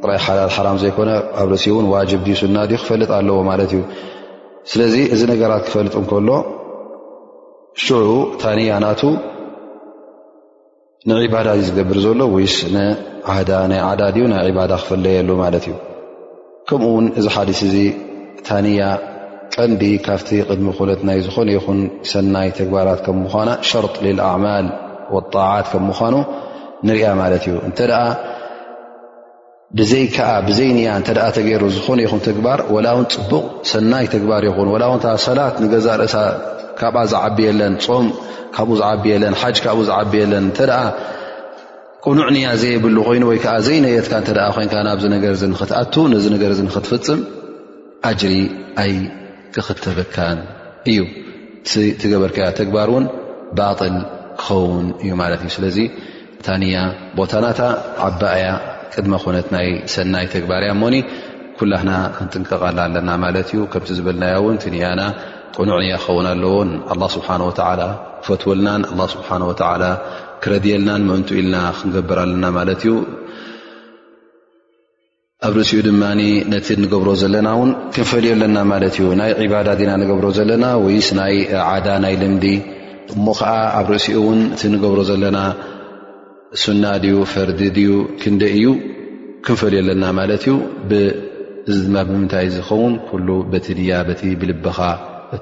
ጥራይ 0.04 0.20
ሓላል 0.28 0.52
ሓራ 0.58 0.68
ዘይኮነ 0.84 1.10
ኣብ 1.44 1.48
ርእሲ 1.56 1.66
እን 1.82 1.88
ዋጅብ 1.96 2.22
ዩ 2.32 2.36
ስና 2.42 2.58
ዩ 2.74 2.82
ክፈልጥ 2.84 3.10
ኣለዎ 3.20 3.38
ማለት 3.52 3.74
እዩ 3.78 3.82
ስለዚ 4.74 4.96
እዚ 5.16 5.22
ነገራት 5.34 5.64
ክፈልጥ 5.70 5.94
እንከሎ 6.02 6.30
ሽዑ 7.86 8.06
ታንያ 8.44 8.72
ናቱ 8.86 9.02
ንዕባዳ 11.10 11.48
እዩ 11.60 11.64
ዝገብር 11.68 11.98
ዘሎ 12.04 12.22
ይስናይ 12.44 12.90
ዓዳ 13.88 14.02
ድዩ 14.16 14.24
ናይ 14.32 14.52
ባዳ 14.58 14.72
ክፈለየሉ 14.84 15.30
ማለት 15.44 15.64
እዩ 15.68 15.74
ከምኡ 16.70 16.90
ውን 16.96 17.06
እዚ 17.20 17.26
ሓዲስ 17.36 17.60
እዚ 17.68 17.76
ታንያ 18.48 18.84
ቀንዲ 19.56 19.82
ካብቲ 20.06 20.30
ቅድሚ 20.50 20.68
ኮነት 20.78 21.02
ናይ 21.10 21.20
ዝኾነ 21.26 21.50
ይኹን 21.58 21.80
ሰናይ 22.12 22.50
ተግባራት 22.60 23.00
ከም 23.08 23.18
ምኳና 23.24 23.50
ሸርጢ 23.70 23.96
ልኣዕማል 24.20 24.66
ጣዓት 25.34 25.68
ከም 25.72 25.84
ምኳኑ 25.90 26.14
ንሪያ 26.88 27.10
ማለት 27.22 27.44
እዩ 27.50 27.56
እተ 27.70 27.78
ብዘይ 29.80 30.06
ከዓ 30.16 30.30
ብዘይ 30.48 30.70
ኒያ 30.78 30.90
እተኣ 31.02 31.20
ተገይሩ 31.36 31.64
ዝኾነ 31.76 32.00
ይኹን 32.06 32.20
ተግባር 32.28 32.60
ወላውን 32.76 33.06
ፅቡቕ 33.14 33.44
ሰናይ 33.72 34.06
ተግባር 34.14 34.42
ይኹን 34.48 34.68
ላውን 34.84 35.00
ሰላት 35.28 35.56
ንገዛእ 35.64 35.98
ርእሳ 36.02 36.16
ካብኣ 36.80 37.02
ዝዓቢየለን 37.12 37.74
ፆም 37.86 38.08
ካብኡ 38.56 38.74
ዝዓቢየለን 38.82 39.34
ሓጅ 39.42 39.56
ካብኡ 39.66 39.82
ዝዓቢየለን 39.90 40.44
እንተ 40.50 40.60
ቁኑዕ 42.08 42.28
ንያ 42.36 42.48
ዘየብሉ 42.62 42.96
ኮይኑ 43.08 43.24
ወይከዓ 43.32 43.54
ዘይነየትካ 43.68 44.14
ተ 44.28 44.32
ኮይን 44.56 44.70
ናብዚ 44.88 45.06
ነገር 45.16 45.34
ንክትኣቱ 45.52 45.94
ነዚ 46.14 46.26
ነገር 46.36 46.52
ዚ 46.58 46.62
ንክትፍፅም 46.68 47.22
ኣጅሪ 48.10 48.36
ኣይ 48.84 48.94
ክኽተበካን 49.56 50.40
እዩ 50.92 51.00
ትገበርከያ 52.02 52.48
ተግባር 52.60 52.90
እውን 52.94 53.06
ባጥል 53.60 53.96
ክኸውን 54.42 54.88
እዩ 55.04 55.12
ማለት 55.24 55.42
እዩ 55.46 55.52
ስለዚ 55.58 55.80
ታኒያ 56.48 56.78
ቦታናታ 57.20 57.60
ዓባእያ 58.10 58.48
ቅድመ 59.00 59.14
ኮነት 59.24 59.48
ናይ 59.56 59.68
ሰናይ 59.94 60.26
ተግባርያ 60.34 60.70
ሞኒ 60.82 60.96
ኩላና 61.60 61.90
ክንጥንቀቃላ 62.16 62.78
ኣለና 62.88 63.10
ማለት 63.24 63.48
እዩ 63.54 63.62
ከምቲ 63.74 63.90
ዝብልናያ 63.98 64.36
እውን 64.42 64.56
ትኒያና 64.64 65.02
ቁኑዕ 65.58 65.78
ንያ 65.84 65.96
ኸውን 66.04 66.28
ኣለዎን 66.34 66.70
ኣላ 66.94 67.02
ስብሓን 67.16 67.42
ወላ 67.48 67.82
ክፈትወልናን 68.22 68.84
ስብሓን 69.16 69.44
ወተላ 69.50 69.84
ክረድየልናን 70.44 71.04
ምእንቱ 71.10 71.30
ኢልና 71.40 71.58
ክንገብር 71.80 72.20
ኣለና 72.26 72.46
ማለት 72.60 72.82
እዩ 72.86 72.94
ኣብ 75.48 75.54
ርእሲኡ 75.60 75.80
ድማ 75.90 76.02
ነቲ 76.54 76.68
ንገብሮ 76.84 77.10
ዘለናውን 77.22 77.70
ክንፈልዩ 77.96 78.32
ኣለና 78.38 78.58
ማለት 78.72 78.96
እዩ 79.00 79.08
ናይ 79.22 79.32
ዕባዳ 79.46 79.70
ና 79.90 79.94
ንገብሮ 80.02 80.28
ዘለና 80.40 80.66
ወይ 80.86 80.98
ስናይ 81.08 81.36
ዓዳ 81.72 81.88
ናይ 82.06 82.16
ልምዲ 82.22 82.46
እሞ 83.14 83.26
ከዓ 83.40 83.52
ኣብ 83.80 83.88
ርእሲኡ 83.94 84.20
ውን 84.28 84.42
ንገብሮ 84.76 85.00
ዘለና 85.12 85.38
سና 86.62 86.86
فرዲ 87.34 87.62
እዩ 87.68 88.66
كنፈل 89.46 89.76
ና 90.02 90.12
بምታይ 92.10 92.48
ዝون 92.56 92.94
كل 93.12 93.28
ب 93.52 93.54
ያ 93.90 93.94
ب 94.08 94.12
بلبኻ 94.42 94.78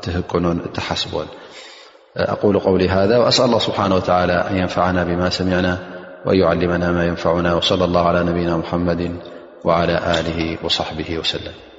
تህن 0.03 0.59
تحسب 0.77 1.13
أقل 2.17 2.59
قول 2.67 2.81
هذا 2.97 3.15
وأسأل 3.21 3.45
الله 3.45 3.61
سبحنه 3.69 3.95
وتعلى 3.99 4.35
أن 4.49 4.55
ينفعنا 4.61 5.01
بما 5.09 5.27
سمعنا 5.39 5.73
وأن 6.25 6.37
يعلمنا 6.43 6.87
ما 6.97 7.03
ينفعنا 7.11 7.51
وصلى 7.53 7.83
الله 7.89 8.03
على 8.09 8.21
نبينا 8.29 8.57
محمد 8.63 9.01
وعلى 9.65 9.95
له 10.27 10.39
وصحبه 10.63 11.09
وسلم 11.21 11.70